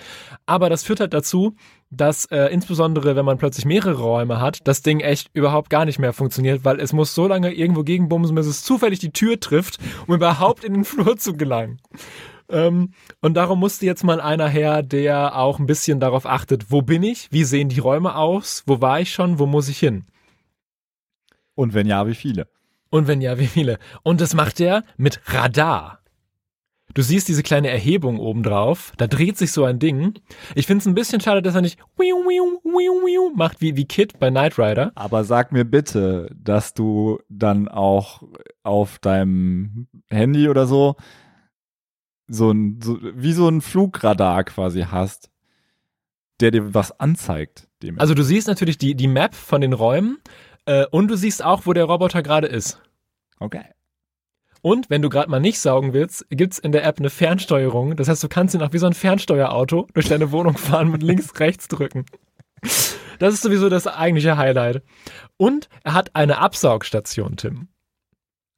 Aber 0.47 0.71
das 0.71 0.85
führt 0.85 1.01
halt 1.01 1.15
dazu, 1.15 1.57
dass 1.91 2.27
äh, 2.27 2.47
insbesondere, 2.47 3.17
wenn 3.17 3.25
man 3.25 3.39
plötzlich 3.39 3.65
mehrere 3.65 4.01
Räume 4.01 4.41
hat, 4.41 4.61
das 4.65 4.83
Ding 4.83 5.01
echt 5.01 5.31
überhaupt 5.35 5.69
gar 5.69 5.85
nicht 5.85 5.99
mehr 5.99 6.13
funktioniert, 6.13 6.65
weil 6.65 6.79
es 6.79 6.93
muss 6.93 7.15
so 7.15 7.27
lange 7.27 7.53
irgendwo 7.53 7.83
gegenbumsen, 7.83 8.37
bis 8.37 8.47
es 8.47 8.63
zufällig 8.63 9.01
die 9.01 9.13
Tür 9.13 9.41
trifft, 9.41 9.79
um 10.07 10.15
überhaupt 10.15 10.65
in 10.65 10.75
den 10.75 10.85
Flur 10.87 11.17
zu 11.17 11.35
gelangen. 11.35 11.81
Ähm, 12.53 12.93
und 13.21 13.35
darum 13.35 13.59
musste 13.59 13.87
jetzt 13.87 14.05
mal 14.05 14.21
einer 14.21 14.49
her, 14.49 14.83
der 14.83 15.37
auch 15.37 15.59
ein 15.59 15.67
bisschen 15.67 15.99
darauf 15.99 16.27
achtet, 16.27 16.71
wo 16.71 16.83
bin 16.83 17.03
ich, 17.03 17.33
wie 17.33 17.45
sehen 17.45 17.69
die 17.69 17.81
Räume 17.81 18.15
aus, 18.15 18.63
wo 18.67 18.81
war 18.81 19.01
ich 19.01 19.13
schon, 19.13 19.39
wo 19.39 19.47
muss 19.47 19.69
ich 19.69 19.79
hin. 19.79 20.05
Und 21.55 21.75
wenn 21.75 21.87
ja, 21.87 22.07
wie 22.07 22.15
viele? 22.15 22.47
Und 22.91 23.09
wenn 23.09 23.21
ja, 23.21 23.39
wie 23.39 23.47
viele? 23.47 23.79
Und 24.03 24.21
das 24.21 24.35
macht 24.35 24.61
er 24.61 24.85
mit 24.97 25.21
Radar. 25.27 26.01
Du 26.95 27.01
siehst 27.01 27.29
diese 27.29 27.43
kleine 27.43 27.71
Erhebung 27.71 28.19
oben 28.19 28.43
drauf, 28.43 28.93
da 28.99 29.07
dreht 29.07 29.39
sich 29.39 29.51
so 29.53 29.65
ein 29.65 29.79
Ding. 29.79 30.19
Ich 30.55 30.67
finde 30.67 30.83
es 30.83 30.87
ein 30.87 30.95
bisschen 30.95 31.23
schade, 31.23 31.41
dass 31.41 31.55
er 31.55 31.63
nicht 31.63 31.79
macht 33.35 33.61
wie, 33.61 33.77
wie 33.77 33.87
Kid 33.87 34.19
bei 34.19 34.31
Knight 34.31 34.59
Rider. 34.59 34.93
Aber 34.95 35.25
sag 35.25 35.53
mir 35.53 35.65
bitte, 35.65 36.29
dass 36.35 36.75
du 36.75 37.19
dann 37.29 37.69
auch 37.69 38.23
auf 38.63 38.99
deinem 38.99 39.89
Handy 40.11 40.49
oder 40.49 40.67
so 40.67 40.97
so 42.33 42.51
ein, 42.51 42.81
so, 42.83 42.99
wie 43.01 43.33
so 43.33 43.49
ein 43.49 43.61
Flugradar 43.61 44.45
quasi 44.45 44.83
hast, 44.83 45.31
der 46.41 46.51
dir 46.51 46.75
was 46.75 46.99
anzeigt. 46.99 47.69
Dem 47.83 47.99
Also 48.01 48.15
du 48.15 48.23
siehst 48.23 48.49
natürlich 48.49 48.79
die, 48.79 48.95
die 48.95 49.09
Map 49.09 49.35
von 49.35 49.61
den 49.61 49.73
Räumen 49.73 50.19
äh, 50.67 50.87
und 50.91 51.09
du 51.09 51.17
siehst 51.17 51.45
auch, 51.45 51.67
wo 51.67 51.73
der 51.73 51.85
Roboter 51.85 52.23
gerade 52.23 52.47
ist. 52.47 52.81
Okay. 53.39 53.65
Und 54.63 54.91
wenn 54.91 55.03
du 55.03 55.09
gerade 55.09 55.29
mal 55.29 55.41
nicht 55.41 55.59
saugen 55.59 55.93
willst, 55.93 56.25
gibt's 56.31 56.59
in 56.59 56.71
der 56.71 56.85
App 56.85 57.01
eine 57.01 57.11
Fernsteuerung. 57.11 57.97
Das 57.97 58.09
heißt, 58.09 58.23
du 58.23 58.29
kannst 58.29 58.55
ihn 58.55 58.63
auch 58.63 58.73
wie 58.73 58.79
so 58.79 58.87
ein 58.87 58.95
Fernsteuerauto 58.95 59.89
durch 59.93 60.09
deine 60.09 60.31
Wohnung 60.31 60.57
fahren 60.57 60.91
mit 60.91 61.03
links, 61.03 61.33
rechts 61.41 61.67
drücken. 61.67 62.07
Das 63.19 63.35
ist 63.35 63.43
sowieso 63.43 63.69
das 63.69 63.89
eigentliche 63.89 64.37
Highlight. 64.37 64.83
Und 65.37 65.69
er 65.83 65.95
hat 65.95 66.15
eine 66.15 66.39
Absaugstation, 66.39 67.37
Tim. 67.37 67.69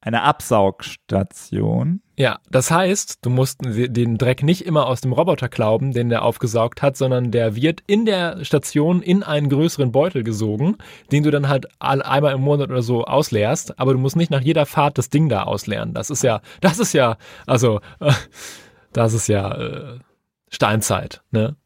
Eine 0.02 0.22
Absaugstation. 0.22 2.02
Ja, 2.16 2.38
das 2.48 2.70
heißt, 2.70 3.18
du 3.22 3.31
musst 3.31 3.61
den 3.64 4.18
Dreck 4.18 4.44
nicht 4.44 4.64
immer 4.64 4.87
aus 4.87 5.00
dem 5.00 5.12
Roboter 5.12 5.48
klauben, 5.48 5.92
den 5.92 6.11
der 6.11 6.22
aufgesaugt 6.22 6.81
hat, 6.81 6.96
sondern 6.96 7.33
der 7.33 7.57
wird 7.57 7.83
in 7.88 8.07
der 8.07 8.44
Station 8.44 9.03
in 9.03 9.24
einen 9.24 9.48
größeren 9.48 9.90
Beutel 9.90 10.22
gesogen, 10.22 10.77
den 11.11 11.24
du 11.24 11.33
dann 11.33 11.48
halt 11.48 11.66
einmal 11.81 12.35
im 12.35 12.40
Monat 12.40 12.70
oder 12.70 12.83
so 12.83 13.05
ausleerst, 13.05 13.81
aber 13.81 13.94
du 13.94 13.98
musst 13.98 14.14
nicht 14.14 14.31
nach 14.31 14.42
jeder 14.42 14.64
Fahrt 14.64 14.96
das 14.96 15.11
Ding 15.11 15.29
da 15.29 15.42
ausleeren. 15.42 15.92
Das 15.92 16.09
ist 16.09 16.22
ja, 16.22 16.40
das 16.61 16.79
ist 16.79 16.92
ja, 16.92 17.16
also, 17.46 17.81
das 18.92 19.12
ist 19.12 19.27
ja 19.27 19.53
äh, 19.53 19.98
Steinzeit, 20.50 21.22
ne? 21.33 21.57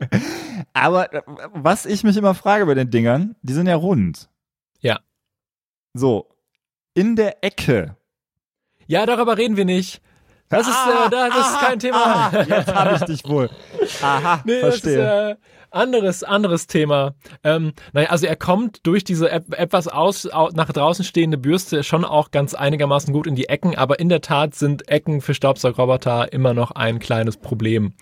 Aber 0.72 1.12
äh, 1.12 1.22
was 1.54 1.86
ich 1.86 2.02
mich 2.02 2.16
immer 2.16 2.34
frage 2.34 2.66
bei 2.66 2.74
den 2.74 2.90
Dingern, 2.90 3.36
die 3.42 3.52
sind 3.52 3.66
ja 3.66 3.76
rund. 3.76 4.28
Ja. 4.80 5.00
So, 5.94 6.28
in 6.92 7.16
der 7.16 7.44
Ecke. 7.44 7.96
Ja, 8.86 9.06
darüber 9.06 9.36
reden 9.38 9.56
wir 9.56 9.64
nicht. 9.64 10.00
Das 10.48 10.68
ist, 10.68 10.74
Ah, 10.74 11.06
äh, 11.06 11.10
das 11.10 11.30
aha, 11.32 11.38
ist 11.40 11.66
kein 11.66 11.78
Thema. 11.80 11.96
aha, 12.04 12.42
jetzt 12.42 12.72
habe 12.74 12.94
ich 12.96 13.02
dich 13.02 13.28
wohl. 13.28 13.50
Aha, 14.00 14.42
nee, 14.46 14.60
verstehe. 14.60 14.96
Das 14.98 15.32
ist, 15.32 15.38
äh, 15.42 15.68
anderes, 15.72 16.22
anderes 16.22 16.66
Thema. 16.68 17.14
Ähm, 17.42 17.72
naja, 17.92 18.10
also 18.10 18.26
er 18.26 18.36
kommt 18.36 18.86
durch 18.86 19.02
diese 19.02 19.28
etwas 19.30 19.88
aus, 19.88 20.26
au 20.30 20.50
nach 20.54 20.72
draußen 20.72 21.04
stehende 21.04 21.36
Bürste 21.36 21.82
schon 21.82 22.04
auch 22.04 22.30
ganz 22.30 22.54
einigermaßen 22.54 23.12
gut 23.12 23.26
in 23.26 23.34
die 23.34 23.48
Ecken, 23.48 23.76
aber 23.76 23.98
in 23.98 24.08
der 24.08 24.20
Tat 24.20 24.54
sind 24.54 24.88
Ecken 24.88 25.20
für 25.20 25.34
Staubsaugerroboter 25.34 26.32
immer 26.32 26.54
noch 26.54 26.70
ein 26.70 27.00
kleines 27.00 27.36
Problem. 27.36 27.94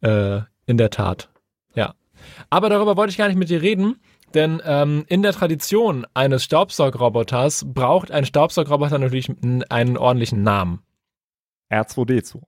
Äh, 0.00 0.40
in 0.64 0.78
der 0.78 0.90
Tat. 0.90 1.28
Ja. 1.74 1.94
Aber 2.48 2.68
darüber 2.70 2.96
wollte 2.96 3.10
ich 3.10 3.18
gar 3.18 3.28
nicht 3.28 3.36
mit 3.36 3.50
dir 3.50 3.60
reden. 3.62 4.00
Denn 4.34 4.62
ähm, 4.64 5.04
in 5.08 5.22
der 5.22 5.32
Tradition 5.32 6.06
eines 6.14 6.44
Staubsaugroboters 6.44 7.66
braucht 7.66 8.10
ein 8.10 8.24
Staubsaugroboter 8.24 8.98
natürlich 8.98 9.30
einen 9.68 9.96
ordentlichen 9.96 10.42
Namen. 10.42 10.80
R2D2. 11.70 12.42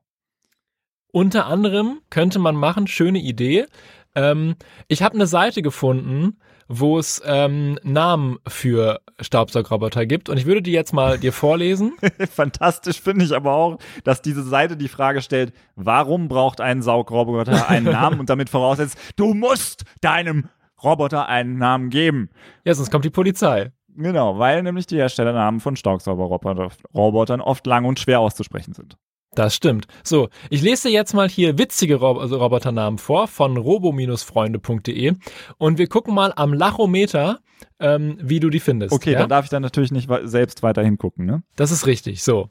Unter 1.12 1.46
anderem 1.46 2.00
könnte 2.10 2.38
man 2.38 2.56
machen, 2.56 2.86
schöne 2.86 3.20
Idee. 3.20 3.66
Ähm, 4.14 4.56
ich 4.88 5.02
habe 5.02 5.14
eine 5.14 5.26
Seite 5.26 5.62
gefunden, 5.62 6.38
wo 6.68 6.98
es 6.98 7.22
ähm, 7.24 7.78
Namen 7.82 8.38
für 8.48 9.00
Staubsaugroboter 9.20 10.06
gibt 10.06 10.28
und 10.28 10.38
ich 10.38 10.46
würde 10.46 10.62
die 10.62 10.72
jetzt 10.72 10.92
mal 10.92 11.18
dir 11.18 11.32
vorlesen. 11.32 11.92
Fantastisch 12.30 13.00
finde 13.00 13.24
ich 13.24 13.34
aber 13.34 13.52
auch, 13.52 13.78
dass 14.02 14.22
diese 14.22 14.42
Seite 14.42 14.76
die 14.76 14.88
Frage 14.88 15.20
stellt, 15.20 15.52
warum 15.76 16.28
braucht 16.28 16.60
ein 16.60 16.82
Saugroboter 16.82 17.68
einen 17.68 17.86
Namen 17.92 18.18
und 18.18 18.30
damit 18.30 18.48
voraussetzt, 18.48 18.98
du 19.16 19.34
musst 19.34 19.84
deinem 20.00 20.48
Roboter 20.84 21.28
einen 21.28 21.58
Namen 21.58 21.90
geben. 21.90 22.30
Ja, 22.64 22.74
sonst 22.74 22.90
kommt 22.90 23.04
die 23.04 23.10
Polizei. 23.10 23.72
Genau, 23.96 24.38
weil 24.38 24.62
nämlich 24.62 24.86
die 24.86 24.96
Herstellernamen 24.96 25.60
von 25.60 25.76
Staubsaugerrobotern 25.76 27.40
oft 27.40 27.66
lang 27.66 27.84
und 27.84 28.00
schwer 28.00 28.20
auszusprechen 28.20 28.74
sind. 28.74 28.96
Das 29.34 29.54
stimmt. 29.54 29.86
So, 30.02 30.28
ich 30.50 30.62
lese 30.62 30.88
dir 30.88 30.94
jetzt 30.94 31.12
mal 31.12 31.28
hier 31.28 31.58
witzige 31.58 31.96
Rob 31.96 32.18
also 32.18 32.38
Roboternamen 32.38 32.98
vor 32.98 33.28
von 33.28 33.56
robo-freunde.de 33.56 35.14
und 35.58 35.78
wir 35.78 35.88
gucken 35.88 36.14
mal 36.14 36.32
am 36.36 36.52
Lachometer, 36.52 37.40
ähm, 37.80 38.18
wie 38.20 38.40
du 38.40 38.50
die 38.50 38.60
findest. 38.60 38.92
Okay, 38.92 39.12
ja? 39.12 39.20
dann 39.20 39.28
darf 39.28 39.44
ich 39.44 39.50
dann 39.50 39.62
natürlich 39.62 39.90
nicht 39.90 40.08
selbst 40.24 40.62
weiter 40.62 40.82
hingucken, 40.82 41.26
ne? 41.26 41.42
Das 41.56 41.70
ist 41.70 41.86
richtig. 41.86 42.22
So. 42.22 42.50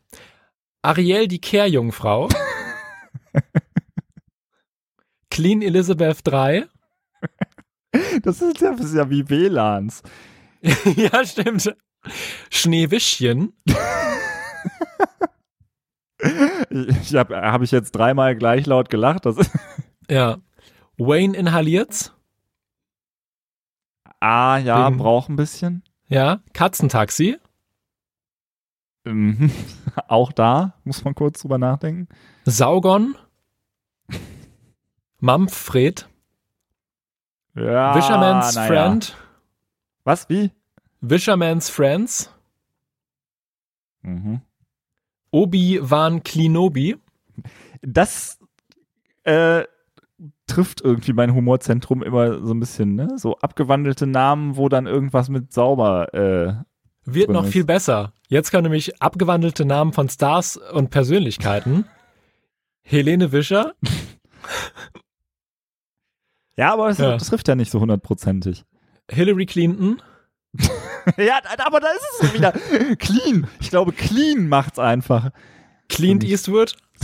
Ariel 0.82 1.28
die 1.28 1.40
Kehrjungfrau. 1.40 2.28
Clean 5.30 5.62
Elizabeth 5.62 6.20
3. 6.26 6.66
Das 8.24 8.42
ist 8.42 8.60
ja, 8.62 8.72
das 8.76 8.86
ist 8.88 8.96
ja 8.96 9.10
wie 9.10 9.30
WLANs. 9.30 10.02
ja, 10.96 11.26
stimmt. 11.26 11.76
Schneewischchen. 12.52 13.54
Ich 16.70 17.16
habe 17.16 17.36
hab 17.36 17.62
ich 17.62 17.72
jetzt 17.72 17.92
dreimal 17.92 18.36
gleich 18.36 18.66
laut 18.66 18.90
gelacht. 18.90 19.26
Das 19.26 19.38
Ja. 20.10 20.38
Wayne 20.98 21.36
inhaliert's. 21.36 22.14
ah, 24.20 24.58
ja, 24.58 24.88
Wegen- 24.88 24.98
braucht 24.98 25.30
ein 25.30 25.36
bisschen. 25.36 25.84
Ja. 26.08 26.42
Katzentaxi. 26.54 27.38
Mhm. 29.06 29.52
Auch 30.08 30.32
da 30.32 30.80
muss 30.84 31.04
man 31.04 31.16
kurz 31.16 31.42
drüber 31.42 31.58
nachdenken. 31.58 32.08
Saugon. 32.46 33.16
Mampfred. 35.20 36.08
Ja, 37.56 37.96
Wisherman's 37.96 38.56
naja. 38.56 38.68
Friend. 38.68 39.16
Was, 40.04 40.30
wie? 40.30 40.52
Wisherman's 41.02 41.70
Friends. 41.70 42.34
Mhm. 44.02 44.42
Obi-Wan 45.32 46.24
Klinobi. 46.24 46.98
Das 47.82 48.40
äh, 49.24 49.64
trifft 50.48 50.82
irgendwie 50.82 51.14
mein 51.14 51.34
Humorzentrum 51.34 52.04
immer 52.04 52.46
so 52.46 52.54
ein 52.54 52.60
bisschen, 52.60 52.96
ne? 52.96 53.18
So 53.18 53.38
abgewandelte 53.38 54.08
Namen, 54.08 54.58
wo 54.58 54.70
dann 54.70 54.88
irgendwas 54.88 55.30
mit 55.30 55.52
sauber 55.54 56.14
äh, 56.14 56.54
Wird 57.06 57.30
noch 57.30 57.46
viel 57.46 57.66
besser. 57.66 58.14
Jetzt 58.28 58.52
kommen 58.52 58.64
nämlich 58.64 59.02
abgewandelte 59.02 59.66
Namen 59.66 59.94
von 59.94 60.10
Stars 60.10 60.58
und 60.58 60.90
Persönlichkeiten. 60.90 61.86
Helene 62.82 63.32
Wischer. 63.32 63.74
Ja, 66.58 66.74
aber 66.74 66.90
das, 66.90 66.98
Ja. 67.00 67.14
das 67.14 67.28
trifft 67.28 67.48
ja 67.48 67.56
nicht 67.56 67.72
so 67.72 67.80
hundertprozentig. 67.80 68.64
Hillary 69.10 69.46
Clinton. 69.46 70.02
ja, 71.18 71.40
aber 71.66 71.80
da 71.80 71.88
ist 71.90 72.22
es 72.22 72.34
wieder. 72.34 72.52
Clean. 72.98 73.48
Ich 73.60 73.70
glaube, 73.70 73.92
clean 73.92 74.48
macht's 74.48 74.80
einfach. 74.80 75.32
Clint 75.90 76.24
Eastwood. 76.24 76.76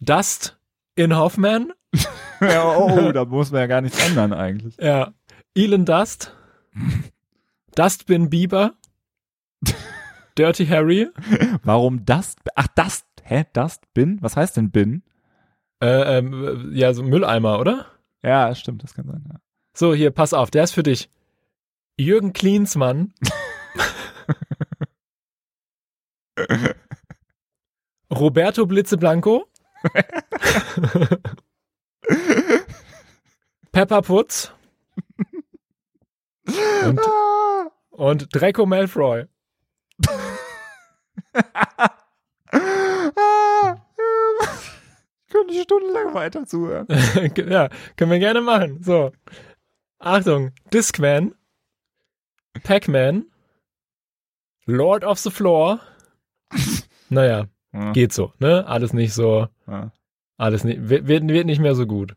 Dust 0.00 0.58
in 0.96 1.14
Hoffman. 1.16 1.72
ja, 2.40 2.76
oh, 2.76 3.12
da 3.12 3.24
muss 3.24 3.50
man 3.50 3.60
ja 3.62 3.66
gar 3.66 3.80
nichts 3.80 3.98
ändern 4.06 4.32
eigentlich. 4.32 4.76
Ja. 4.78 5.12
Elon 5.54 5.84
Dust. 5.84 6.34
Dustbin 7.74 8.30
Bieber. 8.30 8.72
Dirty 10.36 10.66
Harry. 10.66 11.08
Warum 11.64 12.04
Dust? 12.04 12.38
Ach, 12.54 12.68
Dust. 12.68 13.04
Hä? 13.22 13.44
Dust? 13.52 13.82
Bin? 13.92 14.22
Was 14.22 14.36
heißt 14.36 14.56
denn 14.56 14.70
Bin? 14.70 15.02
Äh, 15.80 16.18
ähm, 16.18 16.72
ja, 16.74 16.92
so 16.92 17.02
Mülleimer, 17.02 17.58
oder? 17.60 17.86
Ja, 18.22 18.54
stimmt, 18.54 18.82
das 18.82 18.94
kann 18.94 19.06
sein. 19.06 19.24
Ja. 19.28 19.40
So, 19.74 19.94
hier, 19.94 20.10
pass 20.10 20.34
auf, 20.34 20.50
der 20.50 20.64
ist 20.64 20.72
für 20.72 20.82
dich. 20.82 21.08
Jürgen 21.96 22.32
Klinsmann. 22.32 23.14
Roberto 28.10 28.66
Blitzeblanco. 28.66 29.46
Pepper 33.72 34.02
Putz. 34.02 34.52
Und, 36.84 37.00
und 37.90 38.28
Draco 38.34 38.64
Malfoy. 38.64 39.26
Ich 45.48 45.56
könnte 45.56 45.62
stundenlang 45.62 46.14
weiter 46.14 46.46
zuhören. 46.46 46.86
ja, 47.48 47.68
können 47.96 48.10
wir 48.10 48.18
gerne 48.18 48.40
machen. 48.40 48.82
So. 48.82 49.12
Achtung, 49.98 50.52
Discman. 50.72 51.34
Pac-Man. 52.62 53.26
Lord 54.66 55.04
of 55.04 55.18
the 55.18 55.30
Floor. 55.30 55.80
Naja, 57.10 57.46
Ja. 57.72 57.92
geht 57.92 58.12
so, 58.12 58.34
ne? 58.38 58.66
Alles 58.66 58.92
nicht 58.92 59.14
so. 59.14 59.48
Ja. 59.66 59.92
Alles 60.36 60.62
nicht, 60.64 60.90
wird, 60.90 61.08
wird 61.08 61.24
nicht 61.46 61.58
mehr 61.60 61.74
so 61.74 61.86
gut. 61.86 62.14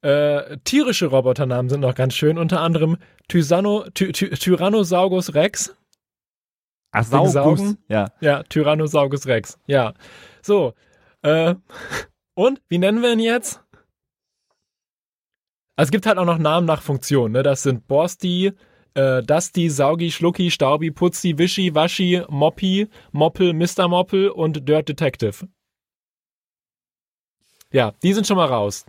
Äh, 0.00 0.56
tierische 0.64 1.06
Roboternamen 1.08 1.68
sind 1.68 1.80
noch 1.80 1.94
ganz 1.94 2.14
schön, 2.14 2.38
unter 2.38 2.62
anderem 2.62 2.96
Tyranno, 3.28 3.84
Ty, 3.92 4.12
Ty, 4.12 4.30
Tyrannosaurus 4.30 5.34
Rex. 5.34 5.76
Ach, 6.92 7.04
Saugus. 7.04 7.76
Ja. 7.88 8.12
Ja, 8.20 8.44
Tyrannosaurus 8.44 9.26
Rex. 9.26 9.58
Ja. 9.66 9.92
So. 10.40 10.72
Äh, 11.26 11.56
und, 12.34 12.62
wie 12.68 12.78
nennen 12.78 13.02
wir 13.02 13.12
ihn 13.12 13.18
jetzt? 13.18 13.60
Also 15.74 15.88
es 15.88 15.90
gibt 15.90 16.06
halt 16.06 16.18
auch 16.18 16.24
noch 16.24 16.38
Namen 16.38 16.66
nach 16.66 16.82
Funktion, 16.82 17.32
ne? 17.32 17.42
Das 17.42 17.64
sind 17.64 17.88
Borsti, 17.88 18.52
äh, 18.94 19.22
Dusty, 19.24 19.68
Saugi, 19.68 20.12
Schlucki, 20.12 20.52
Staubi, 20.52 20.92
Putzi, 20.92 21.36
Wischi, 21.36 21.74
Waschi, 21.74 22.22
Moppi, 22.28 22.88
Moppel, 23.10 23.54
Mr. 23.54 23.88
Moppel 23.88 24.28
und 24.28 24.68
Dirt 24.68 24.88
Detective. 24.88 25.48
Ja, 27.72 27.92
die 28.04 28.12
sind 28.12 28.28
schon 28.28 28.36
mal 28.36 28.46
raus. 28.46 28.86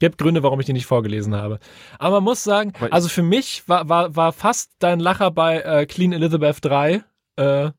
Gibt 0.00 0.18
Gründe, 0.18 0.42
warum 0.42 0.58
ich 0.58 0.66
die 0.66 0.72
nicht 0.72 0.86
vorgelesen 0.86 1.36
habe. 1.36 1.60
Aber 2.00 2.16
man 2.16 2.24
muss 2.24 2.42
sagen, 2.42 2.72
also 2.90 3.08
für 3.08 3.22
mich 3.22 3.68
war, 3.68 3.88
war, 3.88 4.16
war 4.16 4.32
fast 4.32 4.72
dein 4.80 4.98
Lacher 4.98 5.30
bei 5.30 5.60
äh, 5.60 5.86
Clean 5.86 6.12
Elizabeth 6.12 6.58
3 6.64 7.04
äh, 7.36 7.70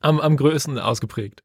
am, 0.00 0.20
am 0.20 0.36
größten 0.36 0.78
ausgeprägt. 0.78 1.42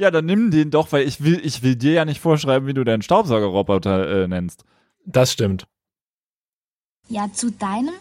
Ja, 0.00 0.12
dann 0.12 0.26
nimm 0.26 0.52
den 0.52 0.70
doch, 0.70 0.92
weil 0.92 1.08
ich 1.08 1.24
will, 1.24 1.44
ich 1.44 1.64
will 1.64 1.74
dir 1.74 1.90
ja 1.92 2.04
nicht 2.04 2.20
vorschreiben, 2.20 2.68
wie 2.68 2.74
du 2.74 2.84
deinen 2.84 3.02
Staubsaugerroboter 3.02 4.22
äh, 4.24 4.28
nennst. 4.28 4.64
Das 5.04 5.32
stimmt. 5.32 5.66
Ja, 7.08 7.32
zu 7.32 7.50
deinem 7.50 7.94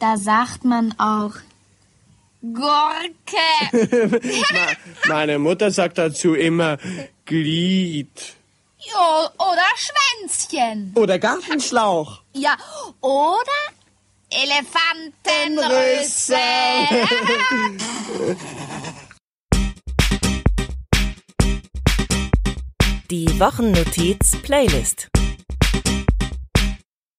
Da 0.00 0.16
sagt 0.16 0.64
man 0.64 0.92
auch 0.98 1.34
Gurke. 2.42 3.36
Meine 5.08 5.38
Mutter 5.38 5.70
sagt 5.70 5.98
dazu 5.98 6.34
immer 6.34 6.78
Glied. 7.24 8.34
Jo, 8.78 9.28
oder 9.38 9.62
Schwänzchen. 9.76 10.90
Oder 10.96 11.20
Gartenschlauch. 11.20 12.22
Ja, 12.34 12.56
oder 13.00 13.52
Elefantenrüssel. 14.30 16.36
Die 23.10 23.28
Wochennotiz 23.38 24.34
Playlist. 24.42 25.10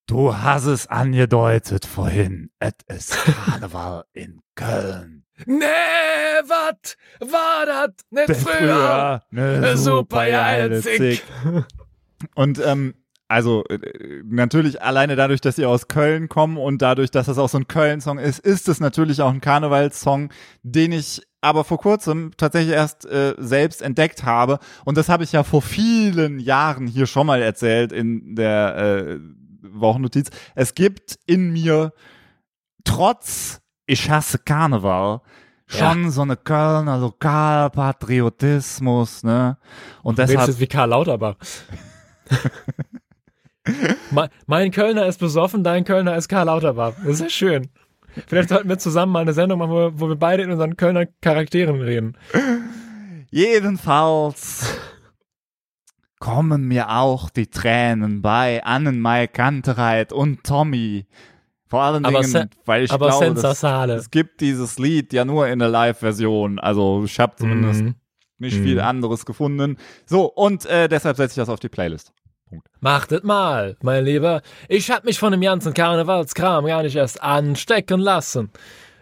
Du 0.06 0.36
hast 0.36 0.66
es 0.66 0.88
angedeutet 0.88 1.86
vorhin. 1.86 2.50
Es 2.60 2.74
ist 2.88 3.16
Karneval 3.16 4.04
in 4.12 4.42
Köln. 4.56 5.24
Nee, 5.46 5.64
wat 6.46 6.98
war 7.22 7.66
das 7.66 7.92
nicht 8.10 8.28
Denn 8.28 8.36
früher? 8.36 9.22
ne 9.32 9.78
super 9.78 10.30
geile 10.30 10.82
Zick. 10.82 11.24
Und 12.36 12.60
ähm, 12.60 12.94
also 13.30 13.64
äh, 13.70 14.24
natürlich 14.26 14.82
alleine 14.82 15.16
dadurch, 15.16 15.42
dass 15.42 15.56
sie 15.58 15.66
aus 15.66 15.88
Köln 15.88 16.30
kommen 16.30 16.58
und 16.58 16.82
dadurch, 16.82 17.12
dass 17.12 17.28
das 17.28 17.38
auch 17.38 17.50
so 17.50 17.60
ein 17.60 17.68
Köln-Song 17.68 18.20
ist, 18.20 18.40
ist 18.40 18.68
es 18.68 18.80
natürlich 18.80 19.22
auch 19.22 19.32
ein 19.32 19.42
Karnevalssong, 19.42 20.32
den 20.64 20.92
ich 20.92 21.22
aber 21.42 21.64
vor 21.64 21.78
kurzem 21.80 22.32
tatsächlich 22.38 22.74
erst 22.74 23.06
äh, 23.06 23.36
selbst 23.38 23.82
entdeckt 23.82 24.24
habe. 24.24 24.60
Und 24.86 24.98
das 24.98 25.10
habe 25.10 25.24
ich 25.24 25.32
ja 25.32 25.44
vor 25.44 25.62
vielen 25.62 26.40
Jahren 26.40 26.88
hier 26.88 27.06
schon 27.06 27.28
mal 27.28 27.42
erzählt 27.42 27.92
in 27.92 28.36
der 28.36 28.76
äh, 28.78 29.20
Wochennotiz. 29.62 30.30
Es 30.56 30.74
gibt 30.76 31.18
in 31.26 31.52
mir 31.54 31.94
trotz 32.84 33.62
ich 33.86 34.10
hasse 34.10 34.40
Karneval 34.40 35.22
schon 35.68 36.10
so 36.12 36.22
eine 36.22 36.36
Kölner 36.38 36.98
Lokalpatriotismus, 36.98 39.24
ne? 39.24 39.58
Und 40.04 40.18
Du 40.18 40.22
redest 40.24 40.34
deshalb 40.36 40.50
jetzt 40.50 40.60
wie 40.62 40.68
Karl 40.68 40.90
Lauterbach. 40.90 41.36
Me- 44.12 44.30
mein 44.46 44.72
Kölner 44.72 45.06
ist 45.08 45.20
besoffen, 45.20 45.64
dein 45.64 45.84
Kölner 45.84 46.16
ist 46.16 46.30
Karl 46.30 46.46
Lauterbach. 46.46 46.94
Das 47.04 47.16
ist 47.16 47.22
ja 47.22 47.30
schön. 47.30 47.68
Vielleicht 48.26 48.50
sollten 48.50 48.70
wir 48.70 48.78
zusammen 48.80 49.12
mal 49.12 49.20
eine 49.22 49.34
Sendung 49.34 49.60
machen, 49.60 49.72
wo 49.72 49.76
wir, 49.76 50.00
wo 50.00 50.10
wir 50.10 50.16
beide 50.16 50.44
in 50.44 50.52
unseren 50.52 50.76
Kölner 50.78 51.06
Charakteren 51.22 51.82
reden. 51.82 52.18
Jedenfalls 53.30 54.80
kommen 56.20 56.68
mir 56.68 56.90
auch 56.90 57.30
die 57.30 57.48
Tränen 57.48 58.22
bei 58.22 58.64
Annenmai 58.64 59.28
Kantereit 59.28 60.12
und 60.12 60.44
Tommy. 60.44 61.06
Vor 61.68 61.82
allen 61.82 62.06
Aber 62.06 62.22
Dingen, 62.22 62.50
weil 62.66 62.84
ich 62.86 62.90
glaube, 62.90 63.34
das, 63.34 63.64
es 63.64 64.10
gibt 64.10 64.40
dieses 64.42 64.80
Lied 64.80 65.12
ja 65.12 65.26
nur 65.26 65.48
in 65.48 65.60
der 65.60 65.68
Live-Version. 65.68 66.60
Also 66.60 67.04
ich 67.06 67.20
habe 67.20 67.36
zumindest 67.36 67.84
Mhm. 67.84 67.96
nicht 68.38 68.60
Mhm. 68.60 68.64
viel 68.64 68.80
anderes 68.80 69.26
gefunden. 69.26 69.78
So, 70.06 70.26
und 70.26 70.66
äh, 70.66 70.88
deshalb 70.88 71.18
setze 71.18 71.34
ich 71.34 71.36
das 71.44 71.50
auf 71.50 71.60
die 71.60 71.70
Playlist. 71.70 72.14
Machtet 72.80 73.24
mal, 73.24 73.76
mein 73.82 74.06
Lieber. 74.06 74.42
Ich 74.70 74.92
hab 74.92 75.04
mich 75.04 75.20
von 75.20 75.32
dem 75.32 75.42
ganzen 75.42 75.74
Karnevalskram 75.74 76.66
gar 76.66 76.84
nicht 76.84 76.96
erst 76.96 77.22
anstecken 77.22 78.00
lassen. 78.00 78.52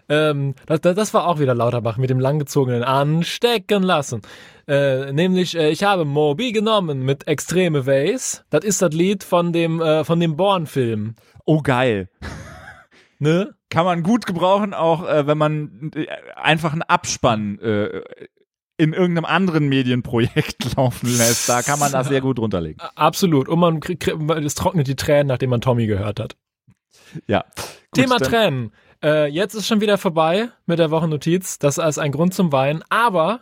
Ähm, 0.07 0.55
das, 0.67 0.81
das 0.81 1.13
war 1.13 1.27
auch 1.27 1.39
wieder 1.39 1.55
Lauterbach 1.55 1.97
mit 1.97 2.09
dem 2.09 2.19
langgezogenen 2.19 2.83
Anstecken 2.83 3.83
lassen. 3.83 4.21
Äh, 4.67 5.11
nämlich, 5.11 5.55
äh, 5.55 5.69
ich 5.69 5.83
habe 5.83 6.05
Moby 6.05 6.51
genommen 6.51 7.03
mit 7.03 7.27
Extreme 7.27 7.85
Ways. 7.85 8.43
Das 8.49 8.63
ist 8.63 8.81
das 8.81 8.93
Lied 8.93 9.23
von 9.23 9.51
dem, 9.51 9.81
äh, 9.81 10.03
von 10.03 10.19
dem 10.19 10.35
Born-Film. 10.35 11.15
Oh, 11.45 11.61
geil. 11.61 12.09
Ne? 13.19 13.55
Kann 13.69 13.85
man 13.85 14.03
gut 14.03 14.25
gebrauchen, 14.25 14.73
auch 14.73 15.07
äh, 15.07 15.25
wenn 15.25 15.37
man 15.37 15.91
äh, 15.95 16.05
einfach 16.35 16.73
einen 16.73 16.81
Abspann 16.81 17.59
äh, 17.59 18.01
in 18.77 18.93
irgendeinem 18.93 19.25
anderen 19.25 19.67
Medienprojekt 19.69 20.75
laufen 20.75 21.07
lässt. 21.07 21.47
Da 21.47 21.61
kann 21.61 21.79
man 21.79 21.91
das 21.91 22.07
sehr 22.07 22.21
gut 22.21 22.39
runterlegen. 22.39 22.79
Absolut. 22.95 23.47
Und 23.47 23.59
man 23.59 23.79
kriegt, 23.79 24.07
es 24.07 24.55
trocknet 24.55 24.87
die 24.87 24.95
Tränen, 24.95 25.27
nachdem 25.27 25.49
man 25.49 25.61
Tommy 25.61 25.87
gehört 25.87 26.19
hat. 26.19 26.35
Ja. 27.27 27.43
Gut, 27.55 27.65
Thema 27.93 28.17
dann- 28.17 28.29
Tränen. 28.29 28.71
Äh, 29.03 29.27
jetzt 29.27 29.53
ist 29.53 29.67
schon 29.67 29.81
wieder 29.81 29.97
vorbei 29.97 30.49
mit 30.65 30.79
der 30.79 30.89
Wochennotiz. 30.91 31.59
Das 31.59 31.77
ist 31.77 31.97
ein 31.99 32.11
Grund 32.11 32.33
zum 32.33 32.51
Weinen. 32.51 32.83
Aber 32.89 33.41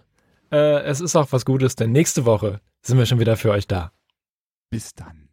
äh, 0.52 0.82
es 0.84 1.00
ist 1.00 1.16
auch 1.16 1.32
was 1.32 1.46
Gutes, 1.46 1.76
denn 1.76 1.92
nächste 1.92 2.26
Woche 2.26 2.60
sind 2.82 2.98
wir 2.98 3.06
schon 3.06 3.20
wieder 3.20 3.38
für 3.38 3.52
euch 3.52 3.68
da. 3.68 3.92
Bis 4.70 4.94
dann. 4.94 5.30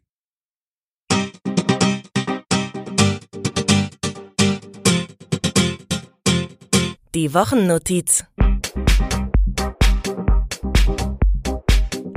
Die 7.13 7.33
Wochennotiz. 7.33 8.25